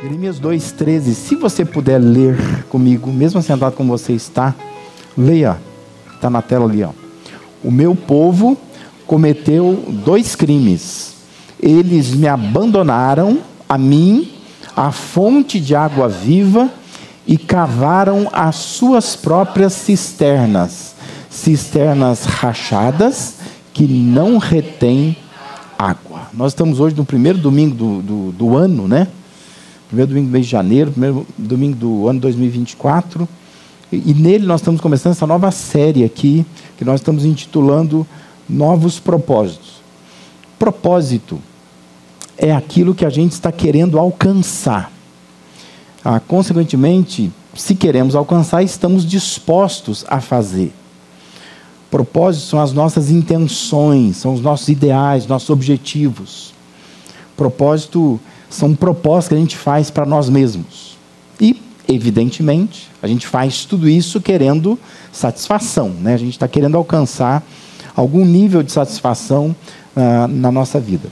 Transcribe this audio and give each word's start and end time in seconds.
Jeremias 0.00 0.40
2,13. 0.40 1.12
Se 1.12 1.34
você 1.34 1.64
puder 1.64 1.98
ler 1.98 2.64
comigo, 2.68 3.10
mesmo 3.10 3.42
sentado 3.42 3.74
como 3.74 3.98
você 3.98 4.12
está, 4.12 4.54
leia. 5.16 5.58
Está 6.14 6.30
na 6.30 6.40
tela 6.40 6.66
ali. 6.66 6.84
Ó. 6.84 6.90
O 7.64 7.70
meu 7.70 7.96
povo 7.96 8.56
cometeu 9.08 9.84
dois 10.04 10.36
crimes. 10.36 11.14
Eles 11.60 12.14
me 12.14 12.28
abandonaram, 12.28 13.40
a 13.68 13.76
mim, 13.76 14.30
a 14.76 14.92
fonte 14.92 15.58
de 15.58 15.74
água 15.74 16.08
viva, 16.08 16.70
e 17.26 17.36
cavaram 17.36 18.28
as 18.32 18.54
suas 18.54 19.16
próprias 19.16 19.72
cisternas, 19.72 20.94
cisternas 21.28 22.24
rachadas 22.24 23.34
que 23.74 23.84
não 23.84 24.38
retêm 24.38 25.16
água. 25.76 26.28
Nós 26.32 26.52
estamos 26.52 26.78
hoje 26.78 26.94
no 26.94 27.04
primeiro 27.04 27.38
domingo 27.38 27.74
do, 27.74 28.02
do, 28.02 28.32
do 28.32 28.56
ano, 28.56 28.86
né? 28.86 29.08
Primeiro 29.88 30.10
domingo 30.10 30.28
do 30.28 30.32
mês 30.32 30.44
de 30.44 30.52
janeiro, 30.52 30.90
primeiro 30.90 31.26
domingo 31.36 31.76
do 31.76 32.08
ano 32.08 32.20
2024. 32.20 33.26
E, 33.90 34.10
e 34.10 34.14
nele 34.14 34.46
nós 34.46 34.60
estamos 34.60 34.80
começando 34.82 35.12
essa 35.12 35.26
nova 35.26 35.50
série 35.50 36.04
aqui, 36.04 36.44
que 36.76 36.84
nós 36.84 37.00
estamos 37.00 37.24
intitulando 37.24 38.06
Novos 38.46 39.00
Propósitos. 39.00 39.80
Propósito 40.58 41.40
é 42.36 42.52
aquilo 42.52 42.94
que 42.94 43.04
a 43.04 43.10
gente 43.10 43.32
está 43.32 43.50
querendo 43.50 43.98
alcançar. 43.98 44.92
Ah, 46.04 46.20
consequentemente, 46.20 47.32
se 47.54 47.74
queremos 47.74 48.14
alcançar, 48.14 48.62
estamos 48.62 49.06
dispostos 49.06 50.04
a 50.06 50.20
fazer. 50.20 50.72
Propósitos 51.90 52.48
são 52.48 52.60
as 52.60 52.74
nossas 52.74 53.10
intenções, 53.10 54.18
são 54.18 54.34
os 54.34 54.42
nossos 54.42 54.68
ideais, 54.68 55.26
nossos 55.26 55.48
objetivos. 55.48 56.52
Propósito 57.34 58.20
são 58.48 58.74
propostas 58.74 59.28
que 59.28 59.34
a 59.34 59.38
gente 59.38 59.56
faz 59.56 59.90
para 59.90 60.06
nós 60.06 60.28
mesmos. 60.28 60.96
E, 61.40 61.60
evidentemente, 61.86 62.90
a 63.02 63.06
gente 63.06 63.26
faz 63.26 63.64
tudo 63.64 63.88
isso 63.88 64.20
querendo 64.20 64.78
satisfação. 65.12 65.90
Né? 65.90 66.14
A 66.14 66.18
gente 66.18 66.32
está 66.32 66.48
querendo 66.48 66.76
alcançar 66.76 67.44
algum 67.94 68.24
nível 68.24 68.62
de 68.62 68.72
satisfação 68.72 69.54
uh, 69.96 70.28
na 70.28 70.50
nossa 70.50 70.80
vida. 70.80 71.08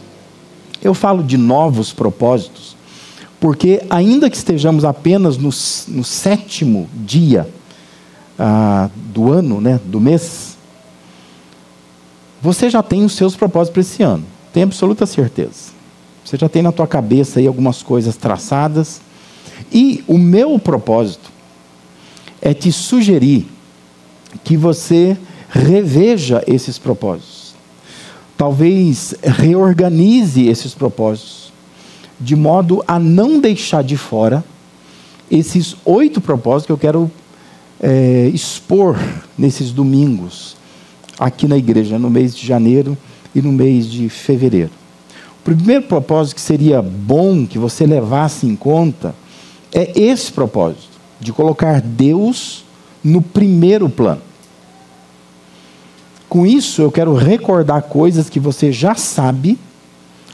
Eu 0.83 0.95
falo 0.95 1.23
de 1.23 1.37
novos 1.37 1.93
propósitos, 1.93 2.77
porque, 3.41 3.83
ainda 3.91 4.31
que 4.31 4.37
estejamos 4.37 4.84
apenas 4.84 5.37
no, 5.37 5.50
no 5.89 6.05
sétimo 6.05 6.89
dia 6.95 7.48
uh, 8.39 8.91
do 9.12 9.33
ano, 9.33 9.61
né, 9.61 9.81
do 9.84 10.00
mês, 10.00 10.56
você 12.41 12.71
já 12.71 12.83
tem 12.83 13.05
os 13.05 13.15
seus 13.15 13.34
propósitos 13.34 13.73
para 13.73 13.81
esse 13.81 14.03
ano, 14.03 14.25
tenho 14.53 14.67
absoluta 14.67 15.06
certeza. 15.06 15.75
Você 16.27 16.36
já 16.36 16.48
tem 16.48 16.60
na 16.60 16.72
tua 16.72 16.88
cabeça 16.88 17.38
aí 17.38 17.46
algumas 17.46 17.84
coisas 17.84 18.16
traçadas. 18.16 19.00
E 19.72 20.02
o 20.08 20.19
meu 20.19 20.58
propósito 20.58 21.30
é 22.42 22.52
te 22.52 22.72
sugerir 22.72 23.46
que 24.42 24.56
você 24.56 25.16
reveja 25.48 26.42
esses 26.44 26.78
propósitos. 26.78 27.54
Talvez 28.36 29.14
reorganize 29.22 30.48
esses 30.48 30.74
propósitos, 30.74 31.52
de 32.20 32.34
modo 32.34 32.82
a 32.88 32.98
não 32.98 33.38
deixar 33.38 33.84
de 33.84 33.97
fora 33.97 34.44
esses 35.30 35.77
oito 35.84 36.20
propósitos 36.20 36.66
que 36.66 36.72
eu 36.72 36.78
quero 36.78 37.10
é, 37.80 38.28
expor 38.34 38.98
nesses 39.38 39.70
domingos 39.70 40.56
aqui 41.20 41.47
na 41.47 41.56
igreja, 41.56 42.00
no 42.00 42.10
mês 42.10 42.36
de 42.36 42.44
janeiro 42.44 42.98
e 43.32 43.41
no 43.41 43.52
mês 43.52 43.88
de 43.88 44.08
fevereiro. 44.08 44.86
Primeiro 45.47 45.84
propósito 45.84 46.34
que 46.34 46.41
seria 46.41 46.82
bom 46.82 47.47
que 47.47 47.56
você 47.56 47.87
levasse 47.87 48.48
em 48.48 48.56
conta 48.56 49.15
é 49.72 49.93
esse 49.97 50.32
propósito, 50.32 50.98
de 51.21 51.32
colocar 51.32 51.81
Deus 51.81 52.65
no 53.03 53.22
primeiro 53.22 53.88
plano. 53.88 54.22
Com 56.28 56.44
isso, 56.44 56.82
eu 56.82 56.91
quero 56.91 57.15
recordar 57.15 57.82
coisas 57.82 58.28
que 58.28 58.41
você 58.41 58.72
já 58.72 58.97
sabe 58.97 59.56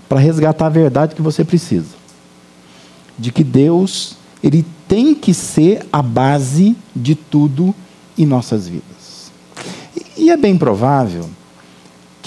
para 0.08 0.18
resgatar 0.18 0.68
a 0.68 0.70
verdade 0.70 1.14
que 1.14 1.20
você 1.20 1.44
precisa. 1.44 1.94
De 3.18 3.30
que 3.30 3.44
Deus, 3.44 4.16
ele 4.42 4.64
tem 4.88 5.14
que 5.14 5.34
ser 5.34 5.86
a 5.92 6.00
base 6.00 6.74
de 6.96 7.14
tudo 7.14 7.74
em 8.16 8.24
nossas 8.24 8.66
vidas. 8.66 9.30
E 10.16 10.30
é 10.30 10.38
bem 10.38 10.56
provável 10.56 11.28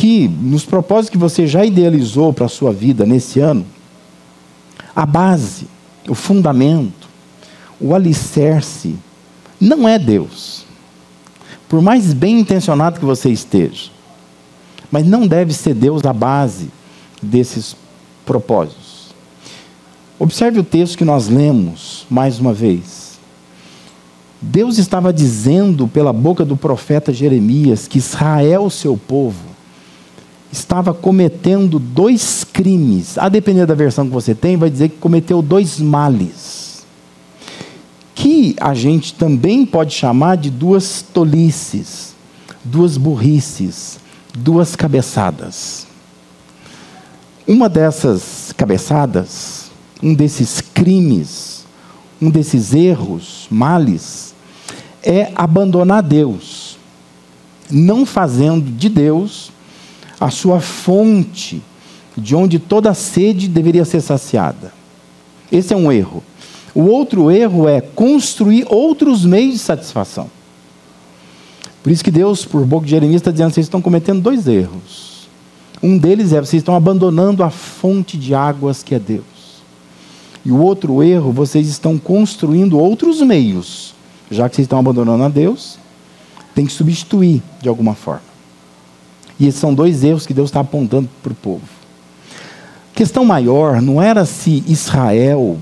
que 0.05 0.27
nos 0.27 0.63
propósitos 0.63 1.09
que 1.09 1.17
você 1.17 1.47
já 1.47 1.65
idealizou 1.65 2.31
para 2.31 2.45
a 2.45 2.49
sua 2.49 2.71
vida 2.71 3.07
nesse 3.07 3.39
ano, 3.39 3.65
a 4.95 5.03
base, 5.03 5.65
o 6.07 6.13
fundamento, 6.13 7.09
o 7.81 7.95
alicerce, 7.95 8.95
não 9.59 9.89
é 9.89 9.97
Deus. 9.97 10.63
Por 11.67 11.81
mais 11.81 12.13
bem 12.13 12.39
intencionado 12.39 12.99
que 12.99 13.05
você 13.05 13.31
esteja, 13.31 13.89
mas 14.91 15.07
não 15.07 15.25
deve 15.25 15.51
ser 15.53 15.73
Deus 15.73 16.05
a 16.05 16.13
base 16.13 16.69
desses 17.19 17.75
propósitos. 18.27 19.07
Observe 20.19 20.59
o 20.59 20.63
texto 20.63 20.99
que 20.99 21.03
nós 21.03 21.27
lemos 21.27 22.05
mais 22.11 22.39
uma 22.39 22.53
vez. 22.53 23.17
Deus 24.39 24.77
estava 24.77 25.11
dizendo 25.11 25.87
pela 25.87 26.13
boca 26.13 26.45
do 26.45 26.55
profeta 26.55 27.11
Jeremias 27.11 27.87
que 27.87 27.97
Israel, 27.97 28.69
seu 28.69 28.95
povo, 28.95 29.54
estava 30.51 30.93
cometendo 30.93 31.79
dois 31.79 32.43
crimes. 32.43 33.17
A 33.17 33.29
depender 33.29 33.65
da 33.65 33.73
versão 33.73 34.05
que 34.05 34.13
você 34.13 34.33
tem, 34.33 34.57
vai 34.57 34.69
dizer 34.69 34.89
que 34.89 34.97
cometeu 34.97 35.41
dois 35.41 35.79
males. 35.79 36.85
Que 38.13 38.55
a 38.59 38.73
gente 38.73 39.13
também 39.13 39.65
pode 39.65 39.93
chamar 39.93 40.37
de 40.37 40.49
duas 40.49 41.01
tolices, 41.01 42.15
duas 42.63 42.97
burrices, 42.97 43.99
duas 44.33 44.75
cabeçadas. 44.75 45.85
Uma 47.47 47.69
dessas 47.69 48.53
cabeçadas, 48.55 49.69
um 50.01 50.13
desses 50.13 50.61
crimes, 50.61 51.65
um 52.21 52.29
desses 52.29 52.73
erros, 52.73 53.47
males, 53.51 54.33
é 55.03 55.31
abandonar 55.35 56.01
Deus, 56.01 56.77
não 57.69 58.05
fazendo 58.05 58.71
de 58.71 58.89
Deus 58.89 59.51
a 60.19 60.29
sua 60.29 60.59
fonte, 60.59 61.61
de 62.17 62.35
onde 62.35 62.59
toda 62.59 62.93
sede 62.93 63.47
deveria 63.47 63.85
ser 63.85 64.01
saciada. 64.01 64.73
Esse 65.51 65.73
é 65.73 65.77
um 65.77 65.91
erro. 65.91 66.23
O 66.73 66.83
outro 66.83 67.31
erro 67.31 67.67
é 67.67 67.79
construir 67.81 68.65
outros 68.69 69.23
meios 69.25 69.53
de 69.53 69.59
satisfação. 69.59 70.29
Por 71.81 71.91
isso 71.91 72.03
que 72.03 72.11
Deus, 72.11 72.43
por 72.43 72.65
boca 72.65 72.85
de 72.85 72.91
Jeremias, 72.91 73.21
está 73.21 73.31
dizendo: 73.31 73.53
vocês 73.53 73.65
estão 73.65 73.81
cometendo 73.81 74.21
dois 74.21 74.47
erros. 74.47 75.27
Um 75.81 75.97
deles 75.97 76.33
é 76.33 76.41
vocês 76.41 76.61
estão 76.61 76.75
abandonando 76.75 77.43
a 77.43 77.49
fonte 77.49 78.17
de 78.17 78.33
águas 78.33 78.81
que 78.81 78.95
é 78.95 78.99
Deus. 78.99 79.23
E 80.43 80.51
o 80.51 80.57
outro 80.57 81.03
erro, 81.03 81.31
vocês 81.31 81.67
estão 81.67 81.97
construindo 81.97 82.77
outros 82.77 83.21
meios. 83.21 83.93
Já 84.29 84.49
que 84.49 84.55
vocês 84.55 84.65
estão 84.65 84.79
abandonando 84.79 85.23
a 85.23 85.29
Deus, 85.29 85.77
tem 86.53 86.65
que 86.65 86.71
substituir 86.71 87.41
de 87.61 87.69
alguma 87.69 87.93
forma. 87.93 88.34
E 89.39 89.47
esses 89.47 89.59
são 89.59 89.73
dois 89.73 90.03
erros 90.03 90.25
que 90.25 90.33
Deus 90.33 90.49
está 90.49 90.61
apontando 90.61 91.09
para 91.21 91.31
o 91.31 91.35
povo. 91.35 91.63
A 92.93 92.95
questão 92.95 93.25
maior 93.25 93.81
não 93.81 94.01
era 94.01 94.25
se 94.25 94.63
Israel 94.67 95.57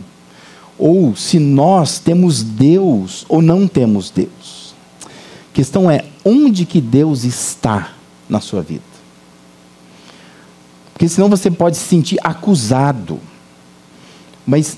ou 0.78 1.16
se 1.16 1.40
nós 1.40 2.00
temos 2.00 2.44
Deus 2.44 3.26
ou 3.28 3.42
não 3.42 3.68
temos 3.68 4.10
Deus. 4.10 4.76
A 5.06 5.56
questão 5.56 5.90
é 5.90 6.06
onde 6.24 6.66
que 6.66 6.80
Deus 6.80 7.24
está 7.24 7.94
na 8.30 8.40
sua 8.40 8.62
vida. 8.62 8.84
Porque 10.94 11.10
senão 11.10 11.30
você 11.30 11.50
pode 11.50 11.78
se 11.78 11.84
sentir 11.84 12.20
acusado. 12.24 13.20
Mas 14.46 14.78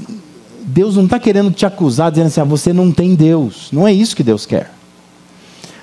Deus 0.64 0.96
não 0.96 1.06
está 1.06 1.20
querendo 1.20 1.52
te 1.52 1.66
acusar 1.66 2.12
dizendo 2.12 2.28
assim, 2.28 2.42
ah, 2.42 2.46
você 2.46 2.74
não 2.74 2.92
tem 2.92 3.16
Deus. 3.16 3.70
Não 3.72 3.88
é 3.88 3.94
isso 3.94 4.16
que 4.16 4.24
Deus 4.24 4.46
quer. 4.46 4.75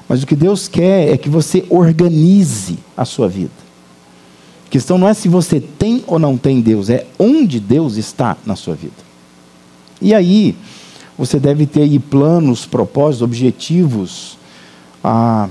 Mas 0.09 0.23
o 0.23 0.27
que 0.27 0.37
Deus 0.37 0.69
quer 0.69 1.13
é 1.13 1.17
que 1.17 1.29
você 1.29 1.65
organize 1.71 2.79
a 2.97 3.05
sua 3.05 3.29
vida. 3.29 3.51
A 4.67 4.71
questão 4.71 4.99
não 4.99 5.09
é 5.09 5.15
se 5.15 5.29
você 5.29 5.61
tem 5.61 6.03
ou 6.07 6.19
não 6.19 6.37
tem 6.37 6.61
Deus, 6.61 6.91
é 6.91 7.07
onde 7.19 7.61
Deus 7.61 7.97
está 7.97 8.37
na 8.45 8.57
sua 8.57 8.75
vida. 8.75 8.95
E 10.01 10.15
aí, 10.15 10.57
você 11.17 11.39
deve 11.39 11.67
ter 11.67 11.83
aí 11.83 11.99
planos, 11.99 12.67
propósitos, 12.67 13.23
objetivos 13.23 14.39
ah, 15.05 15.49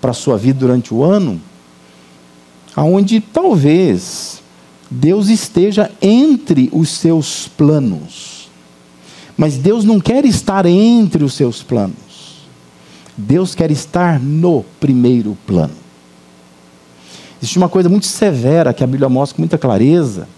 para 0.00 0.12
a 0.12 0.14
sua 0.14 0.36
vida 0.36 0.60
durante 0.60 0.92
o 0.94 1.02
ano, 1.02 1.40
aonde 2.76 3.20
talvez 3.20 4.42
Deus 4.90 5.28
esteja 5.28 5.90
entre 6.00 6.68
os 6.72 6.90
seus 6.90 7.48
planos. 7.48 8.48
Mas 9.36 9.56
Deus 9.56 9.84
não 9.84 10.00
quer 10.00 10.24
estar 10.24 10.66
entre 10.66 11.22
os 11.24 11.34
seus 11.34 11.62
planos. 11.62 12.07
Deus 13.20 13.52
quer 13.52 13.68
estar 13.72 14.20
no 14.20 14.64
primeiro 14.78 15.36
plano. 15.44 15.74
Existe 17.42 17.58
uma 17.58 17.68
coisa 17.68 17.88
muito 17.88 18.06
severa 18.06 18.72
que 18.72 18.84
a 18.84 18.86
Bíblia 18.86 19.08
mostra 19.08 19.34
com 19.34 19.42
muita 19.42 19.58
clareza, 19.58 20.28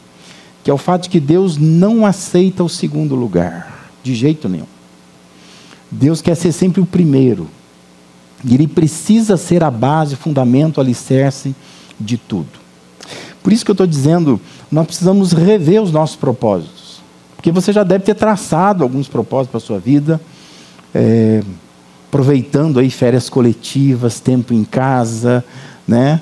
que 0.64 0.70
é 0.70 0.74
o 0.74 0.78
fato 0.78 1.02
de 1.02 1.10
que 1.10 1.20
Deus 1.20 1.58
não 1.58 2.06
aceita 2.06 2.64
o 2.64 2.68
segundo 2.68 3.14
lugar, 3.14 3.90
de 4.02 4.14
jeito 4.14 4.48
nenhum. 4.48 4.66
Deus 5.90 6.22
quer 6.22 6.34
ser 6.34 6.52
sempre 6.52 6.80
o 6.80 6.86
primeiro. 6.86 7.48
E 8.42 8.54
Ele 8.54 8.66
precisa 8.66 9.36
ser 9.36 9.62
a 9.62 9.70
base, 9.70 10.14
o 10.14 10.18
fundamento, 10.18 10.78
o 10.78 10.80
alicerce 10.80 11.54
de 11.98 12.16
tudo. 12.16 12.48
Por 13.42 13.52
isso 13.52 13.64
que 13.64 13.70
eu 13.70 13.74
estou 13.74 13.86
dizendo, 13.86 14.40
nós 14.72 14.86
precisamos 14.86 15.32
rever 15.32 15.82
os 15.82 15.92
nossos 15.92 16.16
propósitos. 16.16 17.02
Porque 17.36 17.52
você 17.52 17.72
já 17.72 17.82
deve 17.82 18.04
ter 18.04 18.14
traçado 18.14 18.82
alguns 18.82 19.08
propósitos 19.08 19.50
para 19.50 19.58
a 19.58 19.60
sua 19.60 19.78
vida, 19.78 20.20
é, 20.94 21.42
aproveitando 22.10 22.80
aí 22.80 22.90
férias 22.90 23.30
coletivas, 23.30 24.18
tempo 24.18 24.52
em 24.52 24.64
casa, 24.64 25.44
né? 25.86 26.20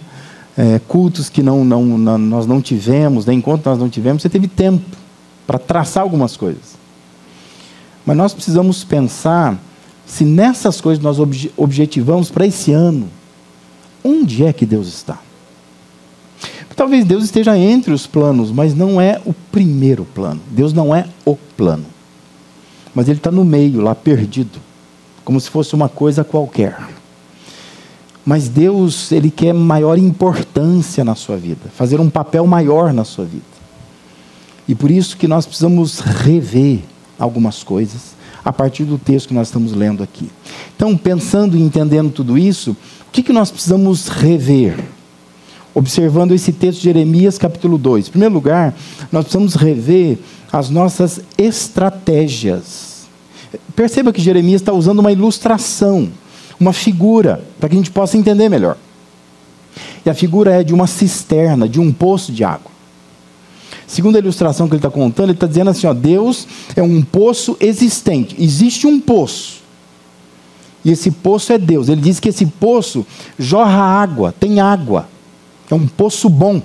É, 0.54 0.78
cultos 0.86 1.30
que 1.30 1.42
não, 1.42 1.64
não, 1.64 1.82
não, 1.82 2.18
nós 2.18 2.46
não 2.46 2.60
tivemos, 2.60 3.24
né? 3.24 3.32
enquanto 3.32 3.64
nós 3.64 3.78
não 3.78 3.88
tivemos, 3.88 4.20
você 4.20 4.28
teve 4.28 4.48
tempo 4.48 4.84
para 5.46 5.58
traçar 5.58 6.02
algumas 6.02 6.36
coisas. 6.36 6.76
Mas 8.04 8.16
nós 8.16 8.34
precisamos 8.34 8.84
pensar 8.84 9.56
se 10.04 10.24
nessas 10.24 10.80
coisas 10.80 11.02
nós 11.02 11.18
objetivamos 11.56 12.30
para 12.30 12.44
esse 12.44 12.72
ano, 12.72 13.08
onde 14.04 14.44
é 14.44 14.52
que 14.52 14.66
Deus 14.66 14.88
está? 14.88 15.18
Talvez 16.74 17.04
Deus 17.04 17.24
esteja 17.24 17.58
entre 17.58 17.92
os 17.92 18.06
planos, 18.06 18.52
mas 18.52 18.74
não 18.74 19.00
é 19.00 19.20
o 19.24 19.32
primeiro 19.32 20.04
plano. 20.04 20.40
Deus 20.50 20.72
não 20.72 20.94
é 20.94 21.08
o 21.24 21.34
plano. 21.56 21.86
Mas 22.94 23.08
Ele 23.08 23.18
está 23.18 23.32
no 23.32 23.44
meio, 23.44 23.80
lá 23.80 23.96
perdido, 23.96 24.60
como 25.28 25.38
se 25.38 25.50
fosse 25.50 25.74
uma 25.74 25.90
coisa 25.90 26.24
qualquer. 26.24 26.74
Mas 28.24 28.48
Deus, 28.48 29.12
Ele 29.12 29.30
quer 29.30 29.52
maior 29.52 29.98
importância 29.98 31.04
na 31.04 31.14
sua 31.14 31.36
vida, 31.36 31.68
fazer 31.76 32.00
um 32.00 32.08
papel 32.08 32.46
maior 32.46 32.94
na 32.94 33.04
sua 33.04 33.26
vida. 33.26 33.44
E 34.66 34.74
por 34.74 34.90
isso 34.90 35.18
que 35.18 35.28
nós 35.28 35.44
precisamos 35.44 36.00
rever 36.00 36.80
algumas 37.18 37.62
coisas 37.62 38.16
a 38.42 38.50
partir 38.50 38.84
do 38.84 38.96
texto 38.96 39.28
que 39.28 39.34
nós 39.34 39.48
estamos 39.48 39.72
lendo 39.72 40.02
aqui. 40.02 40.30
Então, 40.74 40.96
pensando 40.96 41.58
e 41.58 41.60
entendendo 41.60 42.10
tudo 42.10 42.38
isso, 42.38 42.70
o 42.70 43.10
que, 43.12 43.22
que 43.22 43.32
nós 43.32 43.50
precisamos 43.50 44.08
rever? 44.08 44.82
observando 45.74 46.32
esse 46.32 46.52
texto 46.54 46.78
de 46.78 46.84
Jeremias, 46.84 47.36
capítulo 47.36 47.76
2. 47.76 48.08
Em 48.08 48.10
primeiro 48.10 48.34
lugar, 48.34 48.74
nós 49.12 49.24
precisamos 49.24 49.54
rever 49.54 50.18
as 50.50 50.70
nossas 50.70 51.20
estratégias. 51.36 52.97
Perceba 53.74 54.12
que 54.12 54.20
Jeremias 54.20 54.60
está 54.60 54.72
usando 54.72 54.98
uma 54.98 55.12
ilustração, 55.12 56.10
uma 56.58 56.72
figura, 56.72 57.42
para 57.58 57.68
que 57.68 57.74
a 57.74 57.78
gente 57.78 57.90
possa 57.90 58.16
entender 58.16 58.48
melhor. 58.48 58.76
E 60.04 60.10
a 60.10 60.14
figura 60.14 60.60
é 60.60 60.64
de 60.64 60.74
uma 60.74 60.86
cisterna, 60.86 61.68
de 61.68 61.80
um 61.80 61.92
poço 61.92 62.32
de 62.32 62.44
água. 62.44 62.70
Segundo 63.86 64.16
a 64.16 64.18
ilustração 64.18 64.68
que 64.68 64.74
ele 64.74 64.78
está 64.78 64.90
contando, 64.90 65.26
ele 65.26 65.32
está 65.32 65.46
dizendo 65.46 65.70
assim: 65.70 65.86
ó, 65.86 65.94
Deus 65.94 66.46
é 66.76 66.82
um 66.82 67.02
poço 67.02 67.56
existente. 67.58 68.36
Existe 68.38 68.86
um 68.86 69.00
poço. 69.00 69.62
E 70.84 70.90
esse 70.90 71.10
poço 71.10 71.52
é 71.52 71.58
Deus. 71.58 71.88
Ele 71.88 72.00
diz 72.00 72.20
que 72.20 72.28
esse 72.28 72.46
poço 72.46 73.06
jorra 73.38 73.82
água, 73.82 74.32
tem 74.38 74.60
água. 74.60 75.08
É 75.70 75.74
um 75.74 75.86
poço 75.86 76.28
bom, 76.28 76.62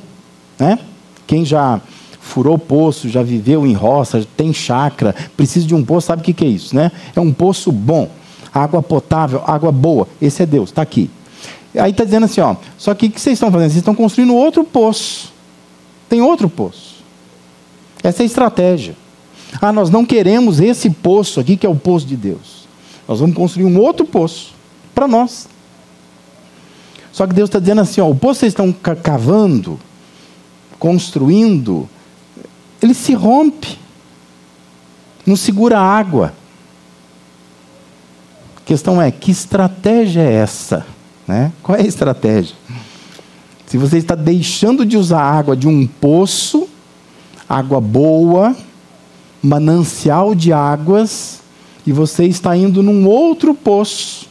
né? 0.59 0.79
Quem 1.25 1.45
já 1.45 1.81
furou 2.23 2.57
poço, 2.57 3.09
já 3.09 3.21
viveu 3.21 3.67
em 3.67 3.73
roça, 3.73 4.25
tem 4.35 4.53
chácara, 4.53 5.13
precisa 5.35 5.67
de 5.67 5.75
um 5.75 5.83
poço, 5.83 6.07
sabe 6.07 6.21
o 6.21 6.33
que, 6.33 6.43
é 6.43 6.47
isso, 6.47 6.73
né? 6.75 6.91
É 7.15 7.19
um 7.19 7.33
poço 7.33 7.71
bom, 7.71 8.09
água 8.51 8.81
potável, 8.81 9.43
água 9.45 9.71
boa. 9.71 10.07
Esse 10.21 10.41
é 10.41 10.45
Deus, 10.45 10.69
está 10.69 10.81
aqui. 10.81 11.11
Aí 11.77 11.91
está 11.91 12.05
dizendo 12.05 12.23
assim, 12.25 12.39
ó, 12.39 12.55
só 12.77 12.95
que 12.95 13.07
o 13.07 13.11
que 13.11 13.19
vocês 13.19 13.33
estão 13.33 13.51
fazendo? 13.51 13.69
Vocês 13.69 13.81
estão 13.81 13.93
construindo 13.93 14.33
outro 14.33 14.63
poço. 14.63 15.33
Tem 16.07 16.21
outro 16.21 16.49
poço. 16.49 17.03
Essa 18.01 18.21
é 18.21 18.23
a 18.23 18.25
estratégia. 18.25 18.95
Ah, 19.61 19.73
nós 19.73 19.89
não 19.89 20.05
queremos 20.05 20.59
esse 20.59 20.89
poço 20.89 21.39
aqui, 21.39 21.57
que 21.57 21.65
é 21.65 21.69
o 21.69 21.75
poço 21.75 22.05
de 22.05 22.15
Deus. 22.15 22.67
Nós 23.07 23.19
vamos 23.19 23.35
construir 23.35 23.65
um 23.65 23.77
outro 23.77 24.05
poço 24.05 24.53
para 24.95 25.07
nós. 25.07 25.47
Só 27.11 27.27
que 27.27 27.33
Deus 27.33 27.49
está 27.49 27.59
dizendo 27.59 27.81
assim: 27.81 28.01
ó, 28.01 28.09
o 28.09 28.15
poço 28.15 28.35
que 28.35 28.39
vocês 28.39 28.53
estão 28.53 28.71
cavando, 28.71 29.79
construindo, 30.79 31.87
ele 32.83 32.93
se 32.93 33.13
rompe, 33.13 33.79
não 35.25 35.37
segura 35.37 35.79
a 35.79 35.81
água. 35.81 36.33
A 38.57 38.61
questão 38.65 39.01
é: 39.01 39.09
que 39.09 39.31
estratégia 39.31 40.21
é 40.21 40.33
essa? 40.33 40.85
Né? 41.25 41.51
Qual 41.63 41.77
é 41.77 41.81
a 41.81 41.87
estratégia? 41.87 42.55
Se 43.65 43.77
você 43.77 43.97
está 43.97 44.15
deixando 44.15 44.85
de 44.85 44.97
usar 44.97 45.21
água 45.21 45.55
de 45.55 45.67
um 45.67 45.87
poço, 45.87 46.67
água 47.47 47.79
boa, 47.79 48.55
manancial 49.41 50.35
de 50.35 50.51
águas, 50.51 51.39
e 51.87 51.91
você 51.91 52.25
está 52.25 52.55
indo 52.55 52.83
num 52.83 53.07
outro 53.07 53.55
poço, 53.55 54.27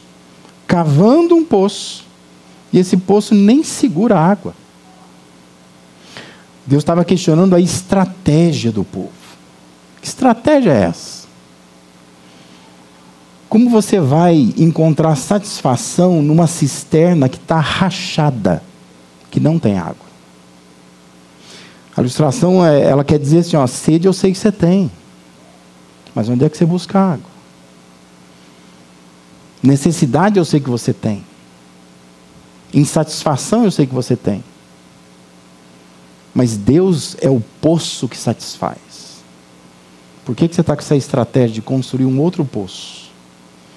cavando 0.67 1.35
um 1.35 1.43
poço, 1.43 2.05
e 2.71 2.79
esse 2.79 2.97
poço 2.97 3.33
nem 3.33 3.63
segura 3.63 4.17
água. 4.17 4.53
Deus 6.65 6.81
estava 6.81 7.03
questionando 7.03 7.55
a 7.55 7.59
estratégia 7.59 8.71
do 8.71 8.83
povo. 8.83 9.11
Que 10.01 10.07
estratégia 10.07 10.71
é 10.71 10.83
essa? 10.83 11.23
Como 13.49 13.69
você 13.69 13.99
vai 13.99 14.53
encontrar 14.57 15.15
satisfação 15.15 16.21
numa 16.21 16.47
cisterna 16.47 17.29
que 17.29 17.37
está 17.37 17.59
rachada, 17.59 18.63
que 19.29 19.39
não 19.39 19.59
tem 19.59 19.77
água? 19.77 20.13
A 21.95 22.01
ilustração, 22.01 22.65
é, 22.65 22.81
ela 22.81 23.03
quer 23.03 23.19
dizer 23.19 23.39
assim, 23.39 23.55
ó, 23.55 23.67
sede 23.67 24.07
eu 24.07 24.13
sei 24.13 24.31
que 24.31 24.37
você 24.37 24.51
tem, 24.51 24.89
mas 26.15 26.27
onde 26.29 26.43
é 26.43 26.49
que 26.49 26.57
você 26.57 26.65
busca 26.65 26.99
água? 26.99 27.31
Necessidade 29.61 30.39
eu 30.39 30.45
sei 30.45 30.59
que 30.59 30.69
você 30.69 30.91
tem, 30.91 31.23
Insatisfação 32.73 33.63
eu 33.65 33.71
sei 33.71 33.85
que 33.85 33.93
você 33.93 34.15
tem. 34.15 34.43
Mas 36.33 36.57
Deus 36.57 37.15
é 37.21 37.29
o 37.29 37.41
poço 37.61 38.07
que 38.07 38.17
satisfaz. 38.17 39.21
Por 40.25 40.35
que, 40.35 40.47
que 40.47 40.55
você 40.55 40.61
está 40.61 40.75
com 40.75 40.81
essa 40.81 40.95
estratégia 40.95 41.55
de 41.55 41.61
construir 41.61 42.05
um 42.05 42.19
outro 42.19 42.43
poço? 42.43 43.11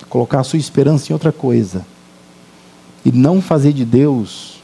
Colocar 0.08 0.40
a 0.40 0.44
sua 0.44 0.58
esperança 0.58 1.10
em 1.10 1.12
outra 1.12 1.32
coisa. 1.32 1.84
E 3.04 3.12
não 3.12 3.42
fazer 3.42 3.72
de 3.72 3.84
Deus 3.84 4.60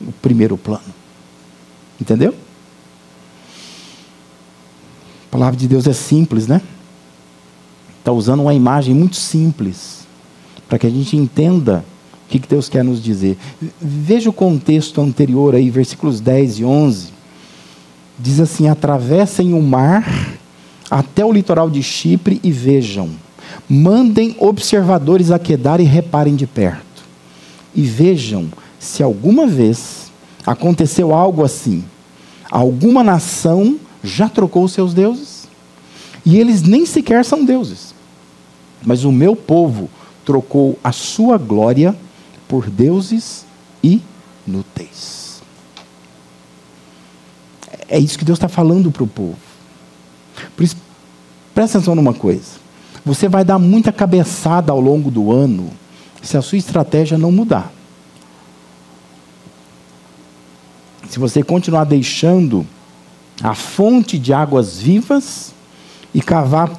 o 0.00 0.12
primeiro 0.12 0.56
plano. 0.56 0.82
Entendeu? 2.00 2.34
A 5.28 5.30
palavra 5.30 5.56
de 5.56 5.68
Deus 5.68 5.86
é 5.86 5.92
simples, 5.92 6.46
né? 6.46 6.60
Está 7.98 8.12
usando 8.12 8.40
uma 8.40 8.54
imagem 8.54 8.94
muito 8.94 9.16
simples. 9.16 10.06
Para 10.68 10.78
que 10.78 10.86
a 10.86 10.90
gente 10.90 11.16
entenda 11.16 11.84
o 12.26 12.30
que 12.30 12.38
Deus 12.38 12.68
quer 12.68 12.82
nos 12.82 13.02
dizer? 13.02 13.36
Veja 13.80 14.30
o 14.30 14.32
contexto 14.32 15.00
anterior 15.00 15.54
aí, 15.54 15.70
versículos 15.70 16.20
10 16.20 16.58
e 16.58 16.64
11. 16.64 17.08
Diz 18.18 18.40
assim: 18.40 18.68
atravessem 18.68 19.52
o 19.52 19.62
mar 19.62 20.36
até 20.90 21.24
o 21.24 21.32
litoral 21.32 21.68
de 21.68 21.82
Chipre 21.82 22.40
e 22.42 22.50
vejam. 22.50 23.10
Mandem 23.68 24.36
observadores 24.38 25.30
a 25.30 25.38
Quedar 25.38 25.80
e 25.80 25.84
reparem 25.84 26.34
de 26.34 26.46
perto. 26.46 27.04
E 27.74 27.82
vejam 27.82 28.48
se 28.78 29.02
alguma 29.02 29.46
vez 29.46 30.10
aconteceu 30.46 31.14
algo 31.14 31.44
assim. 31.44 31.84
Alguma 32.50 33.02
nação 33.02 33.78
já 34.02 34.28
trocou 34.28 34.68
seus 34.68 34.94
deuses. 34.94 35.48
E 36.24 36.38
eles 36.38 36.62
nem 36.62 36.86
sequer 36.86 37.24
são 37.24 37.44
deuses. 37.44 37.94
Mas 38.84 39.04
o 39.04 39.12
meu 39.12 39.34
povo 39.34 39.90
trocou 40.24 40.78
a 40.82 40.92
sua 40.92 41.36
glória 41.36 41.94
por 42.54 42.70
deuses 42.70 43.44
inúteis. 43.82 45.42
É 47.88 47.98
isso 47.98 48.16
que 48.16 48.24
Deus 48.24 48.36
está 48.36 48.46
falando 48.46 48.92
para 48.92 49.02
o 49.02 49.08
povo. 49.08 49.36
Por 50.54 50.62
isso, 50.62 50.76
presta 51.52 51.78
atenção 51.78 51.96
numa 51.96 52.14
coisa. 52.14 52.60
Você 53.04 53.28
vai 53.28 53.44
dar 53.44 53.58
muita 53.58 53.90
cabeçada 53.90 54.70
ao 54.70 54.80
longo 54.80 55.10
do 55.10 55.32
ano 55.32 55.68
se 56.22 56.36
a 56.36 56.42
sua 56.42 56.56
estratégia 56.56 57.18
não 57.18 57.32
mudar. 57.32 57.72
Se 61.08 61.18
você 61.18 61.42
continuar 61.42 61.82
deixando 61.82 62.64
a 63.42 63.56
fonte 63.56 64.16
de 64.16 64.32
águas 64.32 64.78
vivas 64.78 65.52
e 66.14 66.22
cavar 66.22 66.70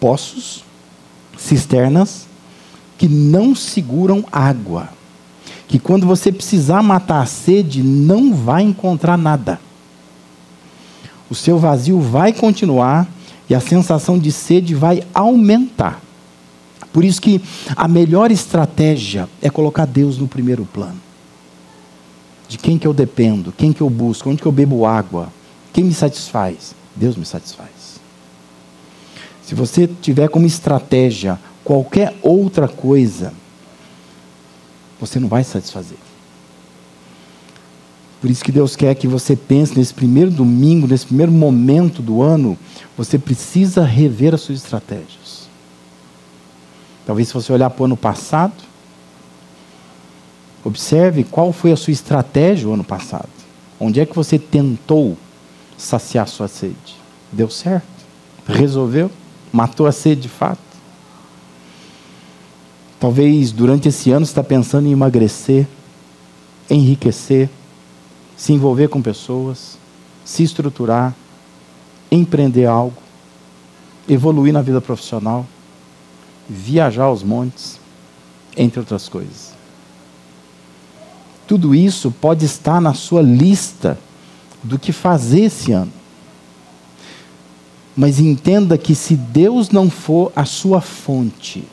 poços, 0.00 0.64
cisternas, 1.38 2.28
que 3.00 3.08
não 3.08 3.54
seguram 3.54 4.22
água. 4.30 4.90
Que 5.66 5.78
quando 5.78 6.06
você 6.06 6.30
precisar 6.30 6.82
matar 6.82 7.22
a 7.22 7.26
sede, 7.26 7.82
não 7.82 8.34
vai 8.34 8.62
encontrar 8.62 9.16
nada. 9.16 9.58
O 11.30 11.34
seu 11.34 11.58
vazio 11.58 11.98
vai 11.98 12.30
continuar 12.30 13.08
e 13.48 13.54
a 13.54 13.60
sensação 13.60 14.18
de 14.18 14.30
sede 14.30 14.74
vai 14.74 15.02
aumentar. 15.14 15.98
Por 16.92 17.02
isso 17.02 17.22
que 17.22 17.40
a 17.74 17.88
melhor 17.88 18.30
estratégia 18.30 19.26
é 19.40 19.48
colocar 19.48 19.86
Deus 19.86 20.18
no 20.18 20.28
primeiro 20.28 20.66
plano. 20.66 21.00
De 22.48 22.58
quem 22.58 22.76
que 22.76 22.86
eu 22.86 22.92
dependo, 22.92 23.50
quem 23.50 23.72
que 23.72 23.80
eu 23.80 23.88
busco, 23.88 24.28
onde 24.28 24.42
que 24.42 24.46
eu 24.46 24.52
bebo 24.52 24.84
água, 24.84 25.32
Quem 25.72 25.84
me 25.84 25.94
satisfaz? 25.94 26.74
Deus 26.94 27.16
me 27.16 27.24
satisfaz. 27.24 27.98
Se 29.42 29.54
você 29.54 29.88
tiver 30.02 30.28
como 30.28 30.44
estratégia 30.46 31.38
qualquer 31.70 32.16
outra 32.20 32.66
coisa, 32.66 33.32
você 35.00 35.20
não 35.20 35.28
vai 35.28 35.44
satisfazer. 35.44 35.98
Por 38.20 38.28
isso 38.28 38.42
que 38.42 38.50
Deus 38.50 38.74
quer 38.74 38.92
que 38.96 39.06
você 39.06 39.36
pense 39.36 39.78
nesse 39.78 39.94
primeiro 39.94 40.32
domingo, 40.32 40.88
nesse 40.88 41.06
primeiro 41.06 41.30
momento 41.30 42.02
do 42.02 42.22
ano, 42.22 42.58
você 42.96 43.20
precisa 43.20 43.84
rever 43.84 44.34
as 44.34 44.40
suas 44.40 44.64
estratégias. 44.64 45.48
Talvez 47.06 47.28
se 47.28 47.34
você 47.34 47.52
olhar 47.52 47.70
para 47.70 47.82
o 47.82 47.84
ano 47.84 47.96
passado, 47.96 48.64
observe 50.64 51.22
qual 51.22 51.52
foi 51.52 51.70
a 51.70 51.76
sua 51.76 51.92
estratégia 51.92 52.68
o 52.68 52.74
ano 52.74 52.82
passado. 52.82 53.28
Onde 53.78 54.00
é 54.00 54.06
que 54.06 54.16
você 54.16 54.40
tentou 54.40 55.16
saciar 55.78 56.26
sua 56.26 56.48
sede? 56.48 56.96
Deu 57.30 57.48
certo? 57.48 57.86
Resolveu? 58.44 59.08
Matou 59.52 59.86
a 59.86 59.92
sede 59.92 60.22
de 60.22 60.28
fato? 60.28 60.69
Talvez 63.00 63.50
durante 63.50 63.88
esse 63.88 64.10
ano 64.10 64.26
você 64.26 64.32
está 64.32 64.44
pensando 64.44 64.86
em 64.86 64.92
emagrecer, 64.92 65.66
enriquecer, 66.68 67.48
se 68.36 68.52
envolver 68.52 68.88
com 68.88 69.00
pessoas, 69.00 69.78
se 70.22 70.42
estruturar, 70.42 71.14
empreender 72.10 72.66
algo, 72.66 72.96
evoluir 74.06 74.52
na 74.52 74.60
vida 74.60 74.82
profissional, 74.82 75.46
viajar 76.46 77.04
aos 77.04 77.22
montes, 77.22 77.80
entre 78.54 78.80
outras 78.80 79.08
coisas. 79.08 79.54
Tudo 81.46 81.74
isso 81.74 82.10
pode 82.10 82.44
estar 82.44 82.82
na 82.82 82.92
sua 82.92 83.22
lista 83.22 83.98
do 84.62 84.78
que 84.78 84.92
fazer 84.92 85.44
esse 85.44 85.72
ano. 85.72 85.92
Mas 87.96 88.20
entenda 88.20 88.76
que 88.76 88.94
se 88.94 89.16
Deus 89.16 89.70
não 89.70 89.88
for 89.88 90.30
a 90.36 90.44
sua 90.44 90.80
fonte, 90.80 91.64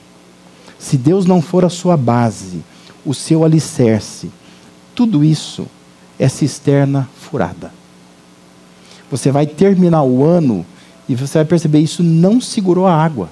se 0.80 0.98
Deus 0.98 1.26
não 1.26 1.42
for 1.42 1.66
a 1.66 1.70
sua 1.70 1.98
base, 1.98 2.64
o 3.06 3.14
seu 3.14 3.44
alicerce, 3.44 4.30
tudo 4.94 5.24
isso 5.24 5.68
é 6.20 6.28
cisterna 6.28 7.08
furada. 7.20 7.72
Você 9.10 9.32
vai 9.32 9.46
terminar 9.46 10.04
o 10.04 10.26
ano 10.26 10.66
e 11.08 11.16
você 11.16 11.40
vai 11.40 11.46
perceber 11.46 11.80
isso 11.80 12.04
não 12.04 12.42
segurou 12.42 12.86
a 12.86 12.94
água. 12.94 13.30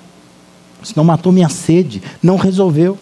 Isso 0.81 0.93
não 0.95 1.03
matou 1.03 1.31
minha 1.31 1.49
sede, 1.49 2.01
não 2.21 2.37
resolveu. 2.37 2.97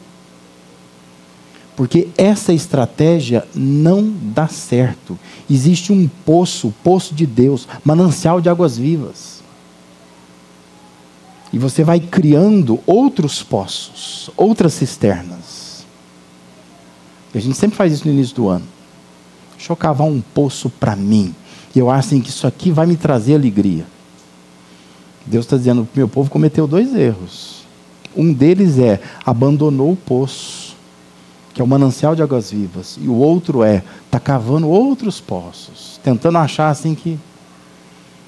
Porque 1.76 2.08
essa 2.18 2.54
estratégia 2.54 3.46
não 3.54 4.14
dá 4.34 4.48
certo. 4.48 5.18
Existe 5.50 5.92
um 5.92 6.08
poço, 6.26 6.74
poço 6.84 7.14
de 7.14 7.26
Deus, 7.26 7.68
manancial 7.84 8.40
de 8.40 8.48
águas 8.50 8.78
vivas. 8.78 9.33
E 11.54 11.58
você 11.60 11.84
vai 11.84 12.00
criando 12.00 12.80
outros 12.84 13.44
poços, 13.44 14.32
outras 14.36 14.74
cisternas. 14.74 15.86
E 17.32 17.38
a 17.38 17.42
gente 17.42 17.56
sempre 17.56 17.78
faz 17.78 17.94
isso 17.94 18.08
no 18.08 18.14
início 18.14 18.36
do 18.36 18.50
ano. 18.50 18.66
Deixa 19.56 19.72
eu 19.72 19.78
cavar 19.78 20.08
um 20.08 20.20
poço 20.20 20.68
para 20.68 20.96
mim. 20.96 21.34
E 21.76 21.78
eu 21.80 21.92
acho 21.92 22.08
assim, 22.08 22.22
que 22.22 22.30
isso 22.30 22.48
aqui 22.48 22.72
vai 22.72 22.88
me 22.88 22.98
trazer 22.98 23.36
alegria. 23.36 23.86
Deus 25.28 25.46
está 25.46 25.56
dizendo: 25.56 25.88
meu 25.96 26.08
povo 26.08 26.30
cometeu 26.30 26.68
dois 26.68 26.96
erros. 26.96 27.64
Um 28.16 28.34
deles 28.34 28.80
é 28.80 29.00
abandonou 29.24 29.92
o 29.92 29.96
poço, 29.96 30.76
que 31.54 31.62
é 31.62 31.64
o 31.64 31.68
manancial 31.68 32.16
de 32.16 32.22
águas 32.22 32.52
vivas, 32.52 32.98
e 33.02 33.08
o 33.08 33.16
outro 33.16 33.64
é 33.64 33.84
está 34.06 34.20
cavando 34.20 34.68
outros 34.68 35.20
poços, 35.20 36.00
tentando 36.04 36.38
achar 36.38 36.70
assim 36.70 36.94
que 36.94 37.18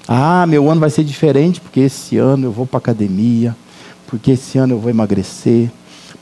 ah, 0.08 0.46
meu 0.46 0.70
ano 0.70 0.80
vai 0.80 0.90
ser 0.90 1.02
diferente 1.02 1.60
porque 1.60 1.80
esse 1.80 2.16
ano 2.16 2.46
eu 2.46 2.52
vou 2.52 2.66
para 2.66 2.78
academia, 2.78 3.56
porque 4.06 4.32
esse 4.32 4.56
ano 4.56 4.74
eu 4.74 4.78
vou 4.78 4.90
emagrecer, 4.90 5.70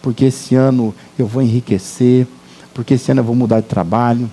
porque 0.00 0.26
esse 0.26 0.54
ano 0.54 0.94
eu 1.18 1.26
vou 1.26 1.42
enriquecer, 1.42 2.26
porque 2.72 2.94
esse 2.94 3.10
ano 3.10 3.20
eu 3.20 3.24
vou 3.24 3.34
mudar 3.34 3.60
de 3.60 3.66
trabalho. 3.66 4.30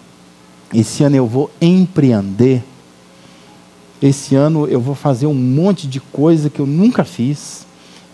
Esse 0.73 1.03
ano 1.03 1.15
eu 1.15 1.27
vou 1.27 1.51
empreender. 1.61 2.63
Esse 4.01 4.35
ano 4.35 4.67
eu 4.67 4.79
vou 4.79 4.95
fazer 4.95 5.27
um 5.27 5.33
monte 5.33 5.85
de 5.85 5.99
coisa 5.99 6.49
que 6.49 6.59
eu 6.59 6.65
nunca 6.65 7.03
fiz. 7.03 7.65